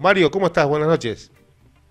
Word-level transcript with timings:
Mario, 0.00 0.30
¿cómo 0.30 0.46
estás? 0.46 0.64
Buenas 0.68 0.86
noches. 0.86 1.32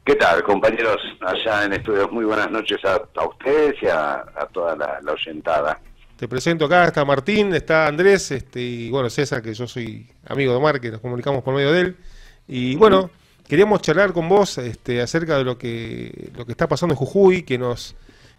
¿Qué 0.06 0.16
tal, 0.16 0.42
compañeros? 0.42 0.96
Allá 1.20 1.66
en 1.66 1.74
estudios, 1.74 2.10
muy 2.10 2.24
buenas 2.24 2.50
noches 2.50 2.78
a, 2.86 3.02
ustedes 3.28 3.76
y 3.84 3.88
a, 3.88 4.24
toda 4.54 4.78
la, 4.78 5.12
oyentada. 5.12 5.78
Te 6.16 6.26
presento 6.26 6.64
acá, 6.64 6.86
está 6.86 7.04
Martín, 7.04 7.54
está 7.54 7.86
Andrés, 7.86 8.32
este, 8.32 8.62
y 8.62 8.90
bueno, 8.90 9.10
César, 9.10 9.42
que 9.42 9.54
yo 9.54 9.68
soy 9.68 10.10
amigo 10.26 10.54
de 10.54 10.58
Omar, 10.58 10.80
que 10.80 10.90
nos 10.90 11.02
comunicamos 11.02 11.44
por 11.44 11.54
medio 11.54 11.74
de 11.74 11.82
él. 11.82 11.98
Y 12.48 12.78
bueno, 12.78 13.10
queríamos 13.46 13.82
charlar 13.82 14.14
con 14.14 14.30
vos 14.30 14.58
este, 14.58 15.02
acerca 15.02 15.38
de 15.38 15.44
lo 15.44 15.58
que, 15.58 16.32
lo 16.34 16.46
que 16.46 16.54
está 16.54 16.66
pasando 16.66 16.94
en 16.94 17.00
Jujuy, 17.00 17.44
que 17.44 17.58
nos, 17.58 17.98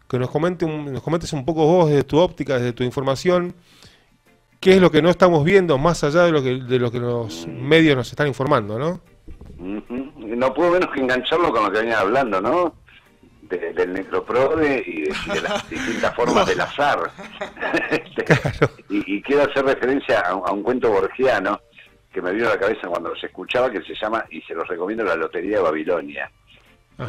que 0.09 0.19
nos, 0.19 0.31
comente 0.31 0.65
nos 0.65 1.03
comentes 1.03 1.35
un 1.35 1.45
poco 1.45 1.67
vos 1.67 1.91
desde 1.91 2.05
tu 2.05 2.17
óptica, 2.17 2.55
desde 2.55 2.73
tu 2.73 2.85
información, 2.85 3.55
qué 4.61 4.77
es 4.77 4.81
lo 4.81 4.91
que 4.91 5.03
no 5.03 5.11
estamos 5.11 5.45
viendo 5.45 5.77
más 5.77 6.05
allá 6.05 6.23
de 6.23 6.33
lo 6.33 6.43
que, 6.43 6.55
de 6.55 6.79
lo 6.79 6.91
que 6.91 7.01
los 7.01 7.47
medios 7.47 7.99
nos 7.99 8.09
están 8.09 8.29
informando, 8.29 8.79
¿no? 8.79 9.18
No 9.59 10.55
puedo 10.55 10.73
menos 10.73 10.91
que 10.93 11.01
engancharlo 11.01 11.53
con 11.53 11.65
lo 11.65 11.73
que 11.73 11.81
venía 11.81 12.01
hablando, 12.01 12.41
¿no? 12.41 12.75
del 13.49 13.93
necroprode 13.93 14.83
y 14.87 15.03
de, 15.05 15.43
las 15.43 15.69
distintas 15.69 16.15
formas 16.15 16.47
del 16.47 16.61
azar. 16.61 16.99
Este, 17.91 18.25
y, 18.89 19.23
quiero 19.23 19.43
hacer 19.43 19.65
referencia 19.65 20.21
a, 20.21 20.53
un 20.53 20.63
cuento 20.63 20.91
borgiano 20.91 21.61
que 22.13 22.21
me 22.21 22.33
vino 22.33 22.47
a 22.47 22.51
la 22.51 22.59
cabeza 22.59 22.89
cuando 22.89 23.15
se 23.17 23.27
escuchaba, 23.27 23.71
que 23.71 23.83
se 23.83 23.95
llama, 23.95 24.25
y 24.31 24.41
se 24.43 24.55
los 24.55 24.67
recomiendo, 24.69 25.05
La 25.05 25.17
Lotería 25.17 25.59
de 25.59 25.63
Babilonia. 25.63 26.31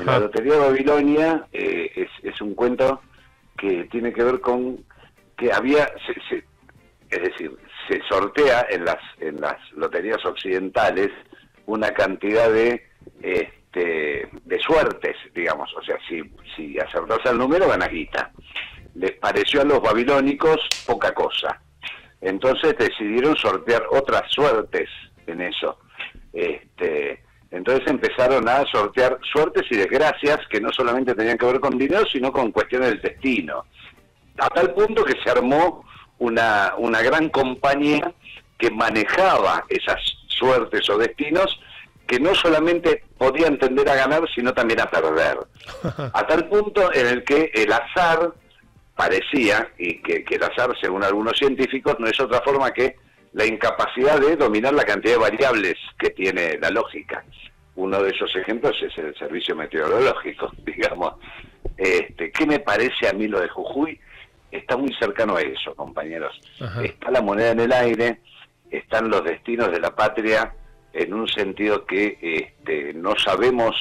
La 0.06 0.20
Lotería 0.20 0.54
de 0.54 0.60
Babilonia 0.60 1.48
eh, 1.52 2.08
es, 2.24 2.42
un 2.42 2.54
cuento 2.54 3.02
que 3.58 3.86
tiene 3.86 4.14
que 4.14 4.24
ver 4.24 4.40
con 4.40 4.78
que 5.38 5.52
había, 5.52 5.90
es 7.10 7.22
decir, 7.22 7.58
se 7.88 8.02
sortea 8.10 8.68
en 8.70 8.86
las, 8.86 9.00
en 9.20 9.40
las 9.40 9.58
loterías 9.72 10.24
occidentales 10.26 11.10
una 11.70 11.92
cantidad 11.92 12.52
de 12.52 12.84
este, 13.22 14.28
de 14.44 14.60
suertes, 14.60 15.16
digamos, 15.36 15.72
o 15.76 15.84
sea, 15.84 15.98
si, 16.08 16.22
si 16.56 16.80
acertás 16.80 17.20
el 17.26 17.38
número, 17.38 17.68
ganas 17.68 17.90
guita. 17.90 18.32
Les 18.96 19.12
pareció 19.12 19.62
a 19.62 19.66
los 19.66 19.80
babilónicos 19.80 20.68
poca 20.88 21.14
cosa. 21.14 21.62
Entonces 22.22 22.76
decidieron 22.78 23.36
sortear 23.38 23.84
otras 23.92 24.24
suertes 24.32 24.90
en 25.28 25.42
eso. 25.42 25.80
Este, 26.34 27.24
entonces 27.52 27.88
empezaron 27.88 28.50
a 28.50 28.66
sortear 28.66 29.20
suertes 29.32 29.66
y 29.70 29.78
desgracias 29.78 30.40
que 30.50 30.60
no 30.60 30.72
solamente 30.72 31.14
tenían 31.14 31.38
que 31.38 31.46
ver 31.46 31.60
con 31.60 31.78
dinero, 31.78 32.06
sino 32.12 32.32
con 32.32 32.52
cuestiones 32.52 32.90
del 32.90 33.02
destino. 33.02 33.66
A 34.40 34.50
tal 34.50 34.74
punto 34.74 35.06
que 35.06 35.22
se 35.24 35.30
armó 35.30 35.86
una, 36.18 36.74
una 36.78 37.02
gran 37.04 37.30
compañía 37.30 38.12
que 38.58 38.72
manejaba 38.72 39.66
esas 39.70 40.00
suertes 40.28 40.90
o 40.90 40.98
destinos 40.98 41.60
que 42.10 42.20
no 42.20 42.34
solamente 42.34 43.04
podían 43.20 43.60
tender 43.60 43.88
a 43.88 43.94
ganar, 43.94 44.24
sino 44.34 44.52
también 44.52 44.82
a 44.82 44.90
perder. 44.90 45.38
A 46.14 46.26
tal 46.26 46.50
punto 46.50 46.92
en 46.92 47.06
el 47.06 47.24
que 47.24 47.52
el 47.54 47.72
azar 47.72 48.34
parecía, 48.96 49.72
y 49.78 50.02
que, 50.02 50.26
el 50.28 50.44
azar, 50.44 50.76
según 50.82 51.04
algunos 51.04 51.38
científicos, 51.38 51.98
no 52.00 52.08
es 52.08 52.20
otra 52.20 52.42
forma 52.42 52.72
que 52.72 52.96
la 53.34 53.46
incapacidad 53.46 54.20
de 54.20 54.36
dominar 54.36 54.74
la 54.74 54.86
cantidad 54.86 55.14
de 55.14 55.20
variables 55.20 55.76
que 56.00 56.10
tiene 56.10 56.58
la 56.58 56.72
lógica. 56.72 57.24
Uno 57.76 58.02
de 58.02 58.10
esos 58.10 58.36
ejemplos 58.36 58.76
es 58.82 58.98
el 58.98 59.16
servicio 59.16 59.56
meteorológico, 59.56 60.52
digamos. 60.66 61.14
Este, 61.78 62.32
¿Qué 62.32 62.48
me 62.48 62.58
parece 62.60 63.08
a 63.08 63.14
mí 63.14 63.28
lo 63.28 63.40
de 63.40 63.50
Jujuy? 63.50 64.00
Está 64.52 64.76
muy 64.78 64.92
cercano 65.00 65.36
a 65.36 65.42
eso, 65.42 65.76
compañeros. 65.76 66.42
Está 66.84 67.12
la 67.12 67.22
moneda 67.22 67.52
en 67.52 67.60
el 67.60 67.72
aire, 67.72 68.22
están 68.72 69.12
los 69.12 69.24
destinos 69.24 69.72
de 69.72 69.80
la 69.80 69.96
patria 69.96 70.56
en 70.94 71.14
un 71.14 71.28
sentido 71.28 71.86
que 71.86 72.18
este, 72.22 72.94
no 72.94 73.16
sabemos 73.18 73.76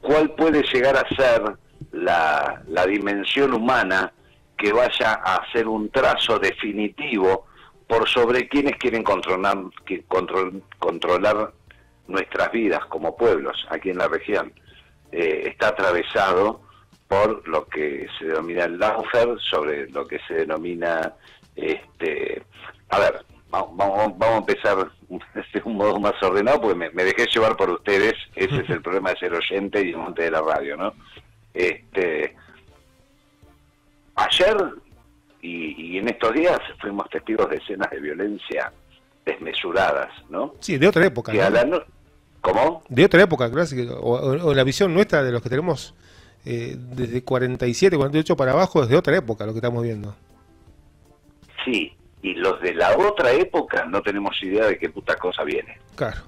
cuál 0.00 0.30
puede 0.30 0.62
llegar 0.62 0.96
a 0.96 1.08
ser 1.14 1.56
la, 1.92 2.62
dimensión 2.86 3.54
humana 3.54 4.12
que 4.56 4.72
vaya 4.72 5.20
a 5.24 5.36
hacer 5.36 5.66
un 5.66 5.88
trazo 5.90 6.38
definitivo 6.38 7.46
por 7.86 8.08
sobre 8.08 8.48
quienes 8.48 8.76
quieren 8.76 9.02
controlar, 9.02 9.58
controlar 10.78 11.52
nuestras 12.06 12.52
vidas 12.52 12.84
como 12.86 13.16
pueblos 13.16 13.66
aquí 13.70 13.90
en 13.90 13.98
la 13.98 14.08
región. 14.08 14.52
Eh, 15.12 15.44
está 15.46 15.68
atravesado 15.68 16.60
por 17.08 17.46
lo 17.48 17.66
que 17.66 18.06
se 18.18 18.26
denomina 18.26 18.64
el 18.64 18.78
Laufer, 18.78 19.38
sobre 19.40 19.88
lo 19.90 20.06
que 20.06 20.18
se 20.26 20.34
denomina, 20.34 21.14
este, 21.54 22.42
a 22.90 22.98
ver, 22.98 23.24
vamos, 23.76 24.18
vamos 24.18 24.34
a 24.34 24.36
empezar 24.38 24.90
de 25.08 25.62
un 25.64 25.76
modo 25.76 25.98
más 26.00 26.14
ordenado, 26.22 26.60
porque 26.60 26.76
me, 26.76 27.04
dejé 27.04 27.26
llevar 27.26 27.56
por 27.56 27.70
ustedes, 27.70 28.14
ese 28.34 28.56
es 28.60 28.70
el 28.70 28.82
problema 28.82 29.10
de 29.10 29.18
ser 29.18 29.34
oyente 29.34 29.80
y 29.80 29.94
monte 29.94 30.22
de 30.22 30.30
la 30.30 30.42
radio, 30.42 30.76
¿no? 30.76 30.92
Este, 31.52 32.34
ayer 34.16 34.56
y, 35.40 35.98
en 35.98 36.08
estos 36.08 36.32
días 36.32 36.58
fuimos 36.80 37.08
testigos 37.10 37.48
de 37.50 37.56
escenas 37.56 37.90
de 37.90 38.00
violencia 38.00 38.72
desmesuradas, 39.24 40.10
¿no? 40.30 40.54
Sí, 40.60 40.78
de 40.78 40.88
otra 40.88 41.06
época. 41.06 41.32
¿Cómo? 42.40 42.82
De 42.90 43.04
otra 43.06 43.22
época, 43.22 43.50
o, 44.00 44.12
o, 44.12 44.54
la 44.54 44.64
visión 44.64 44.92
nuestra 44.92 45.22
de 45.22 45.32
los 45.32 45.40
que 45.40 45.48
tenemos 45.48 45.94
eh, 46.44 46.76
desde 46.78 47.22
47, 47.22 47.96
48 47.96 48.36
para 48.36 48.52
abajo, 48.52 48.82
es 48.82 48.88
de 48.90 48.96
otra 48.96 49.16
época 49.16 49.46
lo 49.46 49.52
que 49.52 49.58
estamos 49.58 49.82
viendo. 49.82 50.14
Sí, 51.64 51.96
y 52.24 52.32
los 52.36 52.58
de 52.62 52.72
la 52.72 52.96
otra 52.96 53.32
época 53.32 53.84
no 53.84 54.00
tenemos 54.00 54.42
idea 54.42 54.64
de 54.64 54.78
qué 54.78 54.88
puta 54.88 55.14
cosa 55.16 55.44
viene. 55.44 55.78
Claro. 55.94 56.22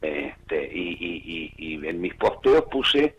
Este, 0.00 0.70
y, 0.72 1.52
y, 1.58 1.84
en 1.84 2.00
mis 2.00 2.14
posteos 2.14 2.66
puse 2.70 3.16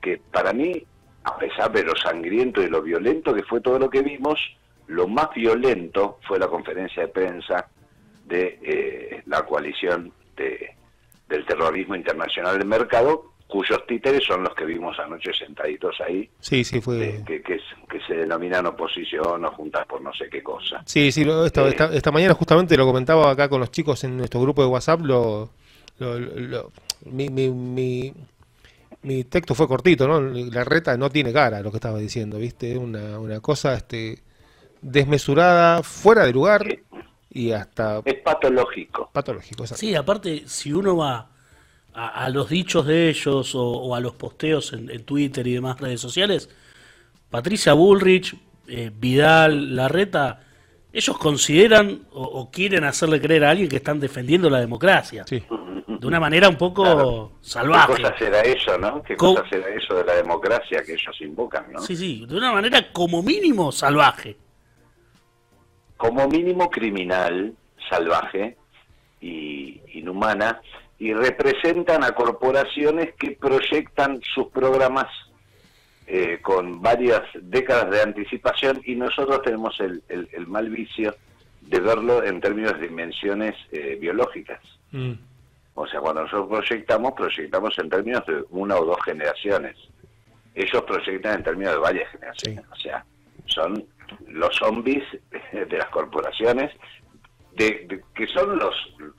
que 0.00 0.16
para 0.32 0.54
mí, 0.54 0.82
a 1.24 1.36
pesar 1.36 1.70
de 1.70 1.84
lo 1.84 1.94
sangriento 1.96 2.62
y 2.62 2.70
lo 2.70 2.80
violento 2.80 3.34
que 3.34 3.42
fue 3.42 3.60
todo 3.60 3.78
lo 3.78 3.90
que 3.90 4.00
vimos, 4.00 4.40
lo 4.86 5.06
más 5.06 5.34
violento 5.34 6.18
fue 6.26 6.38
la 6.38 6.48
conferencia 6.48 7.02
de 7.02 7.08
prensa 7.08 7.68
de 8.24 8.58
eh, 8.62 9.22
la 9.26 9.44
coalición 9.44 10.14
de, 10.34 10.76
del 11.28 11.44
terrorismo 11.44 11.94
internacional 11.94 12.56
del 12.56 12.66
mercado, 12.66 13.32
cuyos 13.46 13.86
títeres 13.86 14.24
son 14.24 14.42
los 14.42 14.54
que 14.54 14.64
vimos 14.64 14.98
anoche 14.98 15.32
sentaditos 15.32 15.96
ahí. 16.00 16.28
Sí, 16.40 16.64
sí, 16.64 16.80
fue. 16.80 17.22
que, 17.26 17.42
que, 17.42 17.60
se 18.06 18.14
denominan 18.14 18.66
oposición 18.66 19.44
o 19.44 19.50
juntas 19.52 19.86
por 19.86 20.00
no 20.00 20.12
sé 20.12 20.28
qué 20.28 20.42
cosa. 20.42 20.82
Sí, 20.84 21.10
sí, 21.10 21.26
esta, 21.44 21.66
eh, 21.68 21.76
esta, 21.92 22.12
mañana 22.12 22.34
justamente 22.34 22.76
lo 22.76 22.86
comentaba 22.86 23.30
acá 23.30 23.48
con 23.48 23.60
los 23.60 23.70
chicos 23.70 24.04
en 24.04 24.16
nuestro 24.16 24.40
grupo 24.40 24.62
de 24.62 24.68
WhatsApp. 24.68 25.00
Lo, 25.00 25.50
mi, 27.06 27.30
mi, 27.30 28.12
mi, 29.02 29.24
texto 29.24 29.54
fue 29.54 29.66
cortito, 29.66 30.06
¿no? 30.06 30.20
La 30.20 30.64
reta 30.64 30.96
no 30.96 31.10
tiene 31.10 31.32
cara, 31.32 31.60
lo 31.60 31.70
que 31.70 31.78
estaba 31.78 31.98
diciendo, 31.98 32.38
¿viste? 32.38 32.76
Una, 32.76 33.18
una 33.18 33.40
cosa 33.40 33.74
este, 33.74 34.18
desmesurada, 34.82 35.82
fuera 35.82 36.24
de 36.24 36.32
lugar. 36.32 36.66
Y 37.30 37.52
hasta... 37.52 38.00
Es 38.04 38.14
patológico. 38.22 39.10
Patológico, 39.12 39.66
Sí, 39.66 39.94
aparte, 39.94 40.44
si 40.46 40.72
uno 40.72 40.96
va 40.96 41.35
a, 41.96 42.28
los 42.28 42.50
dichos 42.50 42.86
de 42.86 43.08
ellos 43.08 43.54
o, 43.54 43.94
a 43.94 44.00
los 44.00 44.14
posteos 44.14 44.74
en, 44.74 45.04
Twitter 45.04 45.46
y 45.46 45.54
demás 45.54 45.80
redes 45.80 46.00
sociales, 46.00 46.50
Patricia 47.30 47.72
Bullrich, 47.72 48.36
eh, 48.68 48.90
Vidal, 48.94 49.74
Larreta, 49.74 50.40
ellos 50.92 51.16
consideran 51.16 52.02
o, 52.12 52.50
quieren 52.50 52.84
hacerle 52.84 53.20
creer 53.20 53.44
a 53.44 53.50
alguien 53.50 53.68
que 53.68 53.76
están 53.76 53.98
defendiendo 53.98 54.50
la 54.50 54.60
democracia. 54.60 55.24
De 55.24 56.06
una 56.06 56.20
manera 56.20 56.48
un 56.50 56.56
poco 56.56 57.32
salvaje. 57.40 57.94
¿Qué 57.94 58.02
cosa 58.02 58.18
será 58.18 58.40
eso, 58.42 58.78
no? 58.78 59.02
¿Qué 59.02 59.16
cosa 59.16 59.42
será 59.48 59.68
eso 59.68 59.94
de 59.94 60.04
la 60.04 60.14
democracia 60.16 60.82
que 60.84 60.92
ellos 60.92 61.16
invocan, 61.20 61.72
no? 61.72 61.80
Sí, 61.80 61.96
sí, 61.96 62.26
de 62.26 62.36
una 62.36 62.52
manera 62.52 62.92
como 62.92 63.22
mínimo 63.22 63.72
salvaje. 63.72 64.36
Como 65.96 66.28
mínimo 66.28 66.68
criminal, 66.70 67.54
salvaje 67.88 68.58
y 69.20 69.80
inhumana 69.94 70.60
y 70.98 71.12
representan 71.12 72.04
a 72.04 72.12
corporaciones 72.12 73.14
que 73.18 73.32
proyectan 73.32 74.20
sus 74.34 74.48
programas 74.48 75.06
eh, 76.06 76.38
con 76.40 76.80
varias 76.80 77.22
décadas 77.34 77.90
de 77.90 78.02
anticipación 78.02 78.80
y 78.84 78.94
nosotros 78.94 79.42
tenemos 79.42 79.78
el, 79.80 80.02
el, 80.08 80.46
mal 80.46 80.70
vicio 80.70 81.14
de 81.62 81.80
verlo 81.80 82.22
en 82.22 82.40
términos 82.40 82.78
de 82.78 82.88
dimensiones 82.88 83.54
eh, 83.72 83.98
biológicas. 84.00 84.60
Mm. 84.92 85.14
O 85.74 85.86
sea, 85.86 86.00
cuando 86.00 86.22
nosotros 86.22 86.48
proyectamos, 86.48 87.12
proyectamos 87.12 87.78
en 87.78 87.90
términos 87.90 88.24
de 88.26 88.44
una 88.50 88.76
o 88.76 88.84
dos 88.84 88.98
generaciones. 89.04 89.76
Ellos 90.54 90.82
proyectan 90.84 91.38
en 91.38 91.42
términos 91.42 91.74
de 91.74 91.78
varias 91.80 92.10
generaciones. 92.12 92.64
O 92.70 92.76
sea, 92.76 93.04
son 93.46 93.84
los 94.28 94.56
zombies 94.56 95.04
de 95.52 95.76
las 95.76 95.88
corporaciones, 95.88 96.72
de, 97.56 98.02
que 98.14 98.26
son 98.28 98.56
los 98.58 98.74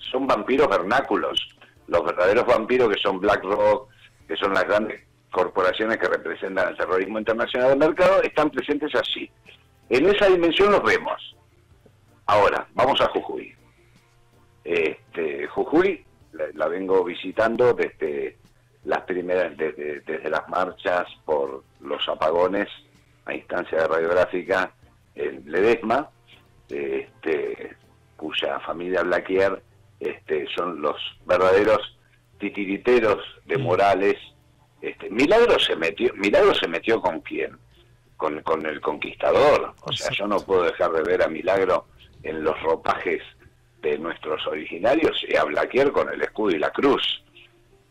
son 0.09 0.25
vampiros 0.25 0.68
vernáculos 0.69 1.56
los 1.88 2.04
verdaderos 2.04 2.45
vampiros 2.45 2.89
que 2.94 3.00
son 3.00 3.19
BlackRock, 3.19 3.89
que 4.28 4.36
son 4.36 4.54
las 4.54 4.66
grandes 4.66 5.01
corporaciones 5.31 5.98
que 5.98 6.07
representan 6.07 6.69
el 6.69 6.78
terrorismo 6.78 7.19
internacional 7.19 7.69
del 7.69 7.80
mercado, 7.80 8.22
están 8.24 8.50
presentes 8.50 8.94
así. 8.95 9.30
En 9.89 10.06
esa 10.07 10.28
dimensión 10.28 10.72
los 10.72 10.84
vemos. 10.84 11.36
Ahora, 12.25 12.68
vamos 12.74 13.00
a 13.01 13.07
Jujuy. 13.10 13.56
Este, 14.63 15.48
Jujuy, 15.48 16.04
la, 16.54 16.68
vengo 16.68 17.04
visitando 17.04 17.74
desde 17.74 18.38
las 18.84 19.01
primeras, 19.04 19.56
desde, 19.57 20.01
desde 20.01 20.30
las 20.30 20.48
marchas 20.50 21.06
por 21.25 21.63
los 21.80 22.07
apagones 22.10 22.68
a 23.25 23.34
instancia 23.34 23.78
de 23.80 23.88
radiográfica 23.88 24.72
en 25.16 25.44
Ledesma, 25.45 26.10
este, 26.69 27.75
cuya 28.16 28.60
familia 28.60 29.04
Blaquier 29.04 29.62
este, 29.99 30.47
son 30.55 30.81
los 30.81 30.95
verdaderos 31.25 31.97
titiriteros 32.39 33.23
de. 33.45 33.57
Morales. 33.57 34.15
Este, 34.81 35.09
Milagro 35.09 35.57
se 35.59 35.75
metió, 35.75 36.13
Milagro 36.15 36.53
se 36.53 36.67
metió 36.67 37.01
con 37.01 37.19
quién? 37.21 37.57
Con, 38.15 38.41
con 38.41 38.65
el 38.65 38.79
conquistador. 38.79 39.73
O 39.81 39.91
sea, 39.91 40.11
yo 40.11 40.27
no 40.27 40.39
puedo 40.39 40.63
dejar 40.63 40.91
de 40.91 41.03
ver 41.03 41.23
a 41.23 41.27
Milagro 41.27 41.85
en 42.23 42.44
los 42.44 42.59
ropajes 42.61 43.21
de 43.81 43.97
nuestros 43.97 44.45
originarios 44.47 45.23
y 45.27 45.35
a 45.35 45.44
Blaquier 45.44 45.91
con 45.91 46.11
el 46.11 46.21
escudo 46.21 46.55
y 46.55 46.59
la 46.59 46.71
cruz. 46.71 47.23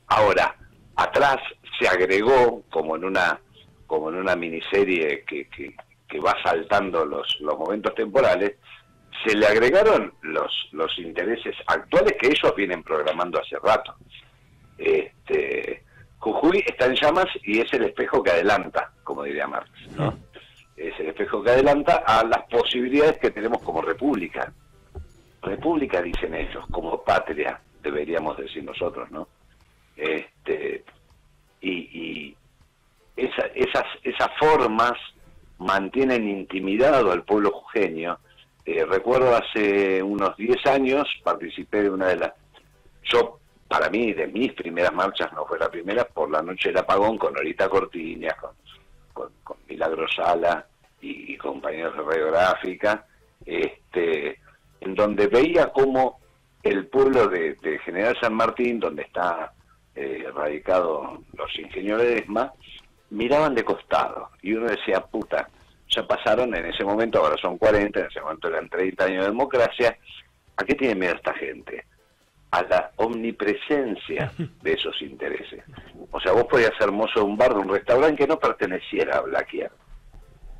Ahora, 0.08 0.56
atrás 0.96 1.38
se 1.78 1.88
agregó, 1.88 2.62
como 2.70 2.96
en 2.96 3.04
una, 3.04 3.40
como 3.86 4.10
en 4.10 4.16
una 4.16 4.36
miniserie 4.36 5.24
que, 5.24 5.48
que, 5.48 5.74
que 6.08 6.20
va 6.20 6.36
saltando 6.42 7.04
los, 7.04 7.38
los 7.40 7.58
momentos 7.58 7.94
temporales, 7.94 8.56
se 9.24 9.34
le 9.36 9.46
agregaron 9.46 10.12
los, 10.22 10.68
los 10.72 10.98
intereses 10.98 11.54
actuales 11.66 12.14
que 12.20 12.28
ellos 12.28 12.54
vienen 12.56 12.82
programando 12.82 13.40
hace 13.40 13.58
rato. 13.58 13.94
Este, 14.78 15.82
Jujuy 16.18 16.64
está 16.66 16.86
en 16.86 16.94
llamas 16.94 17.26
y 17.42 17.60
es 17.60 17.72
el 17.72 17.84
espejo 17.84 18.22
que 18.22 18.30
adelanta, 18.30 18.92
como 19.04 19.22
diría 19.22 19.46
Marx, 19.46 19.70
¿no? 19.96 20.18
Es 20.76 20.98
el 21.00 21.08
espejo 21.08 21.42
que 21.42 21.50
adelanta 21.50 22.02
a 22.06 22.24
las 22.24 22.42
posibilidades 22.50 23.18
que 23.18 23.30
tenemos 23.30 23.62
como 23.62 23.80
república. 23.80 24.52
República 25.42 26.02
dicen 26.02 26.34
ellos, 26.34 26.64
como 26.70 27.02
patria, 27.02 27.60
deberíamos 27.82 28.36
decir 28.36 28.64
nosotros, 28.64 29.10
¿no? 29.10 29.28
Este, 29.96 30.84
y, 31.60 31.70
y 31.70 32.36
esas, 33.16 33.86
esas 34.02 34.28
formas 34.38 34.92
mantienen 35.58 36.28
intimidado 36.28 37.12
al 37.12 37.22
pueblo 37.22 37.50
jujeño 37.50 38.18
eh, 38.66 38.84
recuerdo 38.84 39.36
hace 39.36 40.02
unos 40.02 40.36
10 40.36 40.66
años 40.66 41.08
participé 41.22 41.84
de 41.84 41.90
una 41.90 42.08
de 42.08 42.16
las... 42.16 42.32
Yo, 43.04 43.38
para 43.68 43.88
mí, 43.88 44.12
de 44.12 44.26
mis 44.26 44.52
primeras 44.54 44.92
marchas, 44.92 45.32
no 45.32 45.46
fue 45.46 45.56
la 45.56 45.70
primera, 45.70 46.04
por 46.04 46.28
la 46.28 46.42
noche 46.42 46.70
del 46.70 46.78
apagón 46.78 47.16
con 47.16 47.32
Norita 47.32 47.68
Cortiña, 47.68 48.34
con, 49.12 49.30
con, 49.44 49.56
Milagro 49.68 50.08
Sala 50.08 50.66
y, 51.00 51.36
compañeros 51.36 51.96
de 51.96 52.02
radiográfica, 52.02 53.06
este, 53.44 54.40
en 54.80 54.94
donde 54.96 55.28
veía 55.28 55.68
cómo 55.68 56.18
el 56.64 56.88
pueblo 56.88 57.28
de, 57.28 57.56
General 57.84 58.16
San 58.20 58.34
Martín, 58.34 58.80
donde 58.80 59.02
está 59.02 59.52
eh, 59.94 60.26
radicado 60.34 61.22
los 61.34 61.58
ingenieros 61.58 62.02
de 62.02 62.18
ESMA, 62.18 62.52
miraban 63.10 63.54
de 63.54 63.64
costado 63.64 64.30
y 64.42 64.54
uno 64.54 64.66
decía, 64.66 65.00
puta, 65.00 65.48
ya 65.88 66.06
pasaron 66.06 66.54
en 66.54 66.66
ese 66.66 66.84
momento, 66.84 67.18
ahora 67.18 67.36
son 67.40 67.58
40, 67.58 68.00
en 68.00 68.06
ese 68.06 68.20
momento 68.20 68.48
eran 68.48 68.68
30 68.68 69.04
años 69.04 69.24
de 69.24 69.30
democracia. 69.30 69.98
¿A 70.56 70.64
qué 70.64 70.74
tiene 70.74 70.94
miedo 70.94 71.14
esta 71.14 71.34
gente? 71.34 71.84
A 72.50 72.62
la 72.62 72.92
omnipresencia 72.96 74.32
de 74.62 74.72
esos 74.72 75.00
intereses. 75.02 75.62
O 76.10 76.20
sea, 76.20 76.32
vos 76.32 76.44
podías 76.44 76.72
ser 76.78 76.90
mozo 76.90 77.20
de 77.20 77.26
un 77.26 77.36
bar, 77.36 77.54
de 77.54 77.60
un 77.60 77.68
restaurante 77.68 78.22
que 78.22 78.28
no 78.28 78.38
perteneciera 78.38 79.18
a 79.18 79.20
Blackier. 79.22 79.70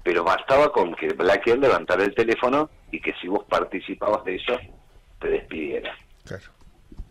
Pero 0.02 0.22
bastaba 0.22 0.70
con 0.72 0.94
que 0.94 1.08
Blackier 1.08 1.58
levantara 1.58 2.04
el 2.04 2.14
teléfono 2.14 2.70
y 2.92 3.00
que 3.00 3.12
si 3.20 3.26
vos 3.26 3.44
participabas 3.48 4.24
de 4.24 4.36
eso, 4.36 4.58
te 5.20 5.28
despidiera. 5.28 5.96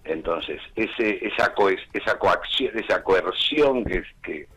Entonces, 0.05 0.61
ese, 0.75 1.25
esa, 1.25 1.53
co 1.53 1.69
esa 1.69 2.17
coacción, 2.19 2.77
esa 2.77 3.03
coerción 3.03 3.83
que, 3.83 4.03
que, 4.23 4.47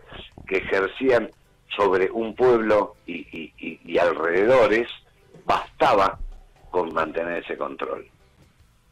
que 0.46 0.58
ejercían 0.58 1.31
sobre 1.76 2.11
un 2.11 2.35
pueblo 2.35 2.97
y, 3.06 3.53
y, 3.59 3.99
alrededores, 3.99 4.88
bastaba 5.44 6.19
con 6.70 6.93
mantener 6.93 7.43
ese 7.44 7.56
control. 7.56 8.06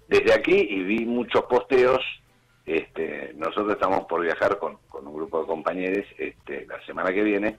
Desde 0.08 0.32
aquí, 0.32 0.54
y 0.54 0.82
vi 0.82 1.04
muchos 1.04 1.42
posteos, 1.44 2.00
este, 2.64 3.32
nosotros 3.36 3.72
estamos 3.72 4.06
por 4.06 4.22
viajar 4.22 4.58
con, 4.58 4.78
con 4.88 5.06
un 5.06 5.14
grupo 5.14 5.40
de 5.40 5.46
compañeros 5.46 6.06
este, 6.18 6.66
la 6.66 6.84
semana 6.84 7.12
que 7.12 7.22
viene, 7.22 7.56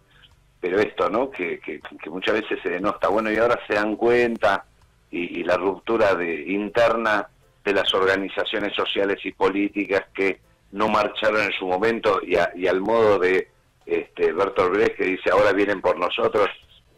pero 0.59 0.79
esto, 0.79 1.09
¿no? 1.09 1.29
Que, 1.29 1.59
que, 1.59 1.81
muchas 2.09 2.35
veces 2.41 2.59
se 2.63 2.69
denota, 2.69 3.09
bueno, 3.09 3.31
y 3.31 3.37
ahora 3.37 3.59
se 3.67 3.75
dan 3.75 3.95
cuenta, 3.95 4.65
y, 5.09 5.43
la 5.43 5.55
ruptura 5.55 6.15
de, 6.15 6.41
interna 6.47 7.27
de 7.63 7.73
las 7.73 7.93
organizaciones 7.93 8.73
sociales 8.73 9.17
y 9.25 9.31
políticas 9.31 10.05
que 10.13 10.39
no 10.71 10.89
marcharon 10.89 11.43
en 11.43 11.53
su 11.53 11.65
momento 11.65 12.19
y, 12.21 12.35
y 12.55 12.67
al 12.67 12.81
modo 12.81 13.19
de 13.19 13.47
este, 13.87 14.33
Bertolt 14.33 14.73
Brecht 14.73 14.97
que 14.97 15.05
dice 15.05 15.29
ahora 15.31 15.53
vienen 15.53 15.81
por 15.81 15.97
nosotros 15.97 16.49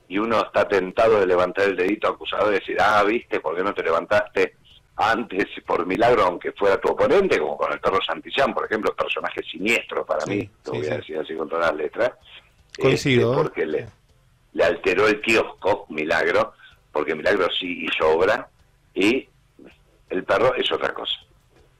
y 0.07 0.17
uno 0.17 0.41
está 0.41 0.67
tentado 0.67 1.19
de 1.19 1.27
levantar 1.27 1.65
el 1.65 1.75
dedito 1.75 2.09
acusado 2.09 2.49
y 2.49 2.55
decir, 2.55 2.77
ah, 2.81 3.03
viste, 3.03 3.39
¿por 3.39 3.55
qué 3.55 3.63
no 3.63 3.73
te 3.73 3.83
levantaste 3.83 4.55
antes 4.95 5.45
por 5.65 5.85
milagro 5.85 6.23
aunque 6.23 6.51
fuera 6.51 6.81
tu 6.81 6.89
oponente, 6.89 7.39
como 7.39 7.55
con 7.55 7.71
el 7.71 7.79
perro 7.79 7.99
Santillán, 8.05 8.53
por 8.53 8.65
ejemplo, 8.65 8.93
personaje 8.95 9.41
siniestro 9.43 10.05
para 10.05 10.25
mí, 10.25 10.49
te 10.63 10.71
voy 10.71 10.87
a 10.87 10.97
decir 10.97 11.17
así 11.19 11.35
con 11.35 11.47
todas 11.47 11.67
las 11.67 11.75
letras. 11.75 12.11
Coincido. 12.77 13.31
Este, 13.31 13.43
porque 13.43 13.65
le, 13.65 13.87
le 14.53 14.63
alteró 14.63 15.07
el 15.07 15.21
kiosco, 15.21 15.85
milagro, 15.89 16.53
porque 16.91 17.15
milagro 17.15 17.47
sí 17.57 17.85
hizo 17.85 18.09
obra, 18.09 18.49
y 18.93 19.29
el 20.09 20.23
perro 20.23 20.55
es 20.55 20.69
otra 20.71 20.93
cosa. 20.93 21.19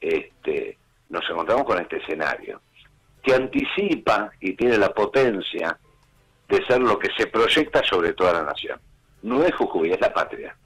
Este, 0.00 0.78
nos 1.10 1.28
encontramos 1.28 1.64
con 1.64 1.78
este 1.78 1.98
escenario 1.98 2.60
que 3.22 3.34
anticipa 3.34 4.30
y 4.40 4.54
tiene 4.54 4.78
la 4.78 4.92
potencia 4.92 5.78
de 6.48 6.66
ser 6.66 6.80
lo 6.80 6.98
que 6.98 7.08
se 7.16 7.26
proyecta 7.26 7.82
sobre 7.84 8.12
toda 8.12 8.32
la 8.32 8.42
nación. 8.42 8.80
No 9.22 9.44
es 9.44 9.54
Jujuy, 9.54 9.92
es 9.92 10.00
la 10.00 10.12
patria. 10.12 10.56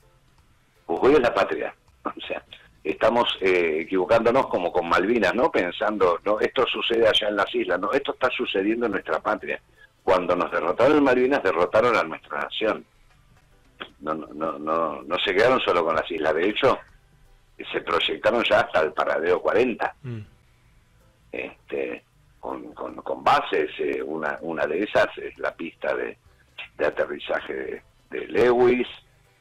Jujuy 0.86 1.14
es 1.14 1.20
la 1.20 1.34
patria. 1.34 1.74
O 2.04 2.26
sea, 2.26 2.44
estamos 2.84 3.38
eh, 3.40 3.78
equivocándonos 3.80 4.46
como 4.48 4.70
con 4.70 4.86
Malvinas, 4.86 5.34
¿no? 5.34 5.50
Pensando, 5.50 6.20
no, 6.22 6.38
esto 6.38 6.66
sucede 6.66 7.08
allá 7.08 7.28
en 7.28 7.36
las 7.36 7.54
islas, 7.54 7.80
no, 7.80 7.90
esto 7.92 8.12
está 8.12 8.28
sucediendo 8.28 8.84
en 8.84 8.92
nuestra 8.92 9.20
patria. 9.20 9.58
Cuando 10.02 10.36
nos 10.36 10.52
derrotaron 10.52 10.98
en 10.98 11.02
Malvinas, 11.02 11.42
derrotaron 11.42 11.96
a 11.96 12.02
nuestra 12.02 12.40
nación. 12.42 12.84
No, 14.00 14.12
no, 14.12 14.26
no, 14.34 14.58
no, 14.58 15.02
no 15.02 15.18
se 15.18 15.34
quedaron 15.34 15.60
solo 15.60 15.82
con 15.82 15.96
las 15.96 16.10
islas, 16.10 16.34
de 16.34 16.46
hecho, 16.46 16.78
se 17.72 17.80
proyectaron 17.80 18.44
ya 18.44 18.60
hasta 18.60 18.82
el 18.82 18.92
paradeo 18.92 19.40
40. 19.40 19.94
Mm. 20.02 20.20
Este, 21.32 22.04
con, 22.44 23.24
bases, 23.24 23.70
eh, 23.78 24.02
una, 24.02 24.38
una 24.42 24.66
de 24.66 24.82
esas 24.82 25.06
es 25.16 25.36
la 25.38 25.54
pista 25.54 25.94
de, 25.94 26.18
aterrizaje 26.84 27.82
de, 28.10 28.26
Lewis, 28.28 28.86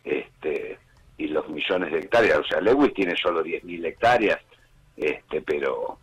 este, 0.03 0.79
y 1.17 1.27
los 1.27 1.47
millones 1.49 1.91
de 1.91 1.99
hectáreas, 1.99 2.39
o 2.39 2.43
sea, 2.43 2.61
Lewis 2.61 2.93
tiene 2.93 3.15
solo 3.15 3.43
10.000 3.43 3.85
hectáreas, 3.85 4.39
este, 4.95 5.41
pero 5.41 5.99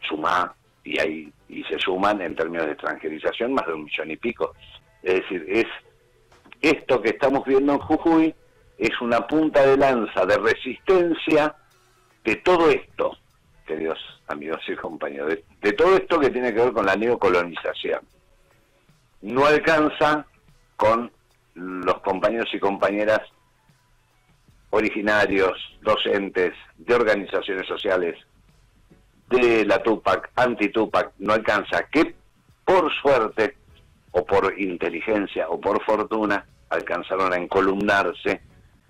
suma 0.00 0.54
y 0.84 0.98
hay 0.98 1.32
y 1.48 1.62
se 1.64 1.78
suman 1.78 2.20
en 2.22 2.34
términos 2.34 2.66
de 2.66 2.72
extranjerización 2.72 3.52
más 3.52 3.66
de 3.66 3.74
un 3.74 3.84
millón 3.84 4.10
y 4.10 4.16
pico. 4.16 4.54
Es 5.02 5.20
decir, 5.20 5.44
es 5.48 5.66
esto 6.62 7.02
que 7.02 7.10
estamos 7.10 7.44
viendo 7.44 7.74
en 7.74 7.78
Jujuy 7.78 8.34
es 8.78 9.00
una 9.00 9.26
punta 9.26 9.64
de 9.66 9.76
lanza 9.76 10.24
de 10.24 10.38
resistencia 10.38 11.54
de 12.24 12.36
todo 12.36 12.70
esto, 12.70 13.18
queridos 13.66 13.98
amigos 14.28 14.60
y 14.68 14.74
compañeros, 14.74 15.38
de, 15.60 15.72
todo 15.72 15.96
esto 15.96 16.18
que 16.18 16.30
tiene 16.30 16.52
que 16.52 16.60
ver 16.60 16.72
con 16.72 16.86
la 16.86 16.96
neocolonización. 16.96 18.00
No 19.22 19.46
alcanza 19.46 20.26
con 20.76 21.10
los 21.54 22.00
compañeros 22.00 22.48
y 22.52 22.58
compañeras 22.58 23.20
originarios, 24.70 25.52
docentes, 25.82 26.54
de 26.76 26.94
organizaciones 26.94 27.66
sociales, 27.66 28.16
de 29.28 29.64
la 29.64 29.82
Tupac, 29.82 30.30
anti-Tupac, 30.34 31.12
no 31.18 31.34
alcanza, 31.34 31.84
que 31.90 32.14
por 32.64 32.90
suerte, 33.00 33.56
o 34.12 34.24
por 34.24 34.58
inteligencia, 34.58 35.48
o 35.48 35.60
por 35.60 35.82
fortuna, 35.84 36.44
alcanzaron 36.70 37.32
a 37.32 37.36
encolumnarse 37.36 38.40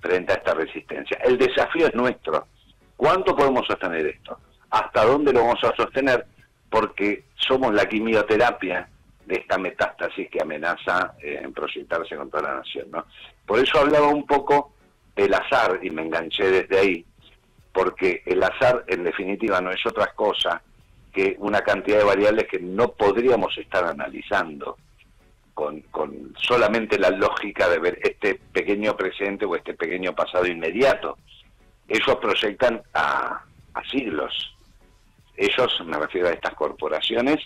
frente 0.01 0.33
a 0.33 0.37
esta 0.37 0.55
resistencia. 0.55 1.19
El 1.25 1.39
desafío 1.39 1.87
es 1.87 1.95
nuestro. 1.95 2.47
¿Cuánto 2.97 3.35
podemos 3.35 3.67
sostener 3.67 4.07
esto? 4.07 4.39
Hasta 4.73 5.05
dónde 5.05 5.35
lo 5.35 5.41
vamos 5.41 5.63
a 5.65 5.77
sostener, 5.77 6.27
porque 6.71 7.25
somos 7.37 7.75
la 7.75 7.87
quimioterapia 7.87 8.89
de 9.27 9.35
esta 9.37 9.59
metástasis 9.59 10.31
que 10.31 10.41
amenaza 10.41 11.15
eh, 11.23 11.41
en 11.43 11.53
proyectarse 11.53 12.17
contra 12.17 12.41
la 12.41 12.55
nación. 12.57 12.91
¿no? 12.91 13.05
Por 13.47 13.59
eso 13.59 13.79
hablaba 13.79 14.09
un 14.09 14.27
poco 14.27 14.73
del 15.15 15.35
azar 15.35 15.79
y 15.83 15.91
me 15.91 16.03
enganché 16.03 16.51
desde 16.51 16.79
ahí, 16.79 17.05
porque 17.71 18.23
el 18.25 18.43
azar 18.43 18.85
en 18.89 19.05
definitiva 19.05 19.61
no 19.61 19.71
es 19.71 19.85
otra 19.87 20.07
cosa 20.15 20.63
que 21.13 21.37
una 21.39 21.61
cantidad 21.61 21.99
de 21.99 22.05
variables 22.05 22.49
que 22.49 22.59
no 22.59 22.93
podríamos 22.93 23.57
estar 23.59 23.85
analizando 23.85 24.79
con, 25.53 25.85
solamente 26.39 26.99
la 26.99 27.11
lógica 27.11 27.69
de 27.69 27.79
ver 27.79 27.99
este 28.03 28.37
pequeño 28.37 28.97
presente 28.97 29.45
o 29.45 29.55
este 29.55 29.75
pequeño 29.75 30.15
pasado 30.15 30.47
inmediato. 30.47 31.19
Ellos 31.87 32.17
proyectan 32.17 32.81
a 32.95 33.45
siglos 33.91 34.52
ellos, 35.37 35.83
me 35.85 35.99
refiero 35.99 36.29
a 36.29 36.33
estas 36.33 36.55
corporaciones, 36.55 37.39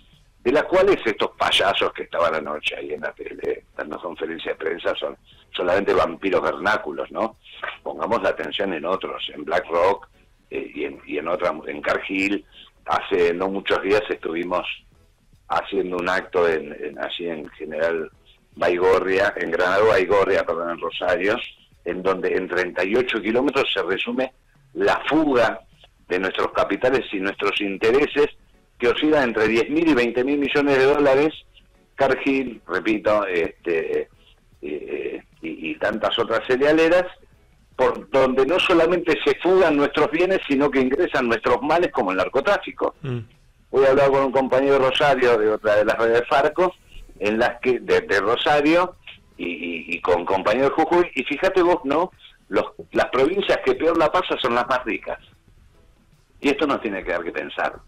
de 0.47 0.53
las 0.53 0.65
cuales 0.65 0.99
estos 1.05 1.31
payasos 1.37 1.93
que 1.93 2.05
estaban 2.05 2.35
anoche 2.35 2.77
ahí 2.77 2.93
en 2.93 3.01
la 3.01 3.13
tele 3.13 3.65
dando 3.77 3.99
conferencia 3.99 4.53
de 4.53 4.59
prensa 4.59 4.95
son 4.95 5.17
solamente 5.51 5.93
vampiros 5.93 6.41
vernáculos, 6.41 7.11
¿no? 7.11 7.37
Pongamos 7.83 8.23
la 8.23 8.29
atención 8.29 8.73
en 8.73 8.85
otros, 8.85 9.29
en 9.35 9.45
BlackRock 9.45 10.09
eh, 10.51 10.71
y, 10.73 10.85
en, 10.85 11.01
y 11.05 11.19
en 11.19 11.27
otra, 11.27 11.53
en 11.67 11.83
Cargill. 11.83 12.45
Hace 12.85 13.35
no 13.35 13.49
muchos 13.49 13.83
días 13.83 14.03
estuvimos 14.09 14.65
haciendo 15.49 15.97
un 15.97 16.09
acto 16.09 16.49
en, 16.49 16.97
así 17.01 17.27
en 17.27 17.49
General 17.51 18.11
Baigorria, 18.55 19.35
en 19.37 19.51
Granado 19.51 19.89
Baigorria, 19.89 20.45
perdón, 20.45 20.71
en 20.71 20.81
Rosario, 20.81 21.37
en 21.85 22.03
donde 22.03 22.37
en 22.37 22.49
38 22.49 23.21
kilómetros 23.21 23.69
se 23.73 23.83
resume 23.83 24.33
la 24.75 25.03
fuga 25.09 25.61
de 26.09 26.19
nuestros 26.19 26.53
capitales 26.53 27.03
y 27.13 27.17
nuestros 27.17 27.61
intereses 27.61 28.29
que 28.79 28.89
oscilan 28.89 29.31
entre 29.31 29.47
10.000 29.47 29.89
y 29.89 29.95
20.000 29.95 30.25
millones 30.25 30.79
de 30.79 30.85
dólares. 30.85 31.35
Cargill, 31.95 32.61
repito, 32.67 33.27
este, 33.27 34.09
eh, 34.63 35.23
y, 35.43 35.75
tantas 35.77 36.19
otras 36.19 36.41
cerealeras, 36.47 37.05
por 37.75 38.09
donde 38.11 38.45
no 38.47 38.59
solamente 38.59 39.17
se 39.25 39.35
fugan 39.37 39.77
nuestros 39.77 40.11
bienes, 40.11 40.41
sino 40.49 40.71
que 40.71 40.81
ingresan 40.81 41.29
nuestros 41.29 41.63
males 41.63 41.91
como 41.93 42.11
el 42.11 42.17
narcotráfico. 42.17 42.95
Mm. 43.03 43.19
Voy 43.71 43.85
a 43.85 43.91
hablar 43.91 44.11
con 44.11 44.25
un 44.25 44.33
compañero 44.33 44.75
de 44.75 44.79
Rosario 44.91 45.39
de 45.39 45.51
otra 45.51 45.77
de 45.77 45.85
las 45.85 45.99
redes 45.99 46.21
de 46.21 46.27
Farco, 46.27 46.75
en 47.19 47.39
las 47.39 47.61
que 47.61 47.79
de, 47.81 48.21
Rosario 48.21 48.97
y, 49.37 50.01
con 50.01 50.25
compañeros 50.25 50.71
de 50.71 50.83
Jujuy, 50.83 51.11
y 51.15 51.25
fíjate 51.25 51.63
vos, 51.63 51.81
¿no? 51.85 52.11
Los, 52.49 52.65
las 52.93 53.07
provincias 53.07 53.59
que 53.65 53.75
peor 53.75 53.99
la 53.99 54.11
pasa 54.11 54.37
son 54.41 54.55
las 54.55 54.67
más 54.69 54.85
ricas. 54.85 55.19
Y 56.41 56.49
esto 56.49 56.67
nos 56.67 56.81
tiene 56.81 57.03
que 57.03 57.13
dar 57.13 57.25
que 57.25 57.33
pensar 57.33 57.81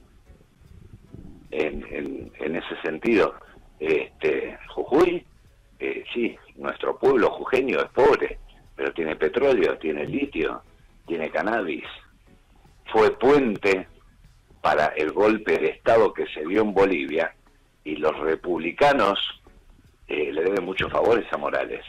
en, 1.50 2.32
en, 2.38 2.56
ese 2.56 2.80
sentido. 2.82 3.34
Este, 3.78 4.58
Jujuy, 4.68 5.24
eh, 5.78 6.04
sí, 6.12 6.36
nuestro 6.56 6.98
pueblo 6.98 7.30
jujeño 7.30 7.78
es 7.80 7.90
pobre, 7.90 8.38
pero 8.74 8.92
tiene 8.92 9.16
petróleo, 9.16 9.78
tiene 9.78 10.06
litio, 10.06 10.62
tiene 11.06 11.30
cannabis. 11.30 11.84
Fue 12.92 13.16
puente 13.18 13.86
para 14.60 14.86
el 14.96 15.12
golpe 15.12 15.58
de 15.58 15.68
Estado 15.68 16.12
que 16.12 16.26
se 16.26 16.44
dio 16.44 16.62
en 16.62 16.74
Bolivia 16.74 17.34
y 17.84 17.96
los 17.96 18.16
republicanos 18.18 19.18
eh, 20.08 20.32
le 20.32 20.42
deben 20.42 20.64
muchos 20.64 20.90
favores 20.90 21.26
a 21.32 21.36
Morales. 21.36 21.84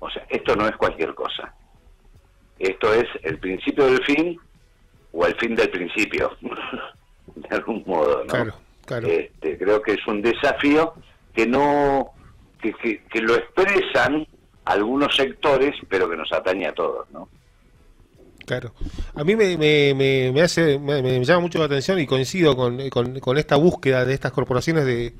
O 0.00 0.08
sea, 0.08 0.24
esto 0.30 0.54
no 0.54 0.66
es 0.66 0.76
cualquier 0.76 1.14
cosa. 1.14 1.54
Esto 2.58 2.92
es 2.94 3.06
el 3.22 3.38
principio 3.38 3.86
del 3.86 4.02
fin 4.04 4.40
o 5.12 5.26
el 5.26 5.34
fin 5.36 5.54
del 5.54 5.70
principio, 5.70 6.36
de 7.34 7.56
algún 7.56 7.82
modo, 7.86 8.24
¿no? 8.24 8.26
Claro, 8.26 8.54
claro. 8.84 9.08
Este, 9.08 9.58
creo 9.58 9.82
que 9.82 9.92
es 9.92 10.06
un 10.06 10.22
desafío 10.22 10.94
que 11.34 11.46
no 11.46 12.12
que, 12.60 13.00
que, 13.10 13.20
lo 13.20 13.36
expresan 13.36 14.26
algunos 14.64 15.14
sectores, 15.14 15.74
pero 15.88 16.08
que 16.10 16.16
nos 16.16 16.32
atañe 16.32 16.66
a 16.66 16.72
todos, 16.72 17.08
¿no? 17.10 17.28
Claro. 18.44 18.72
A 19.14 19.24
mí 19.24 19.36
me, 19.36 19.58
me, 19.58 20.32
me, 20.32 20.42
hace, 20.42 20.78
me, 20.78 21.24
llama 21.24 21.40
mucho 21.40 21.58
la 21.58 21.66
atención 21.66 21.98
y 22.00 22.06
coincido 22.06 22.56
con, 22.56 22.88
con, 22.88 23.38
esta 23.38 23.56
búsqueda 23.56 24.06
de 24.06 24.14
estas 24.14 24.32
corporaciones 24.32 24.86
de, 24.86 25.12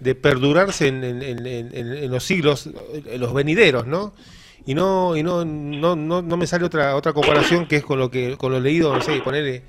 de 0.00 0.14
perdurarse 0.14 0.88
en, 0.88 1.04
en, 1.04 1.46
en, 1.46 2.10
los 2.10 2.24
siglos, 2.24 2.70
en 2.92 3.20
los 3.20 3.34
venideros, 3.34 3.86
¿no? 3.86 4.14
Y 4.64 4.74
no 4.74 5.16
y 5.16 5.22
no, 5.22 5.44
no, 5.44 5.96
no, 5.96 6.22
no, 6.22 6.36
me 6.36 6.46
sale 6.46 6.64
otra 6.64 6.94
otra 6.94 7.12
comparación 7.12 7.66
que 7.66 7.76
es 7.76 7.84
con 7.84 7.98
lo 7.98 8.10
que 8.10 8.36
con 8.36 8.52
lo 8.52 8.60
leído, 8.60 8.94
no 8.94 9.00
sé, 9.00 9.20
ponerle 9.20 9.64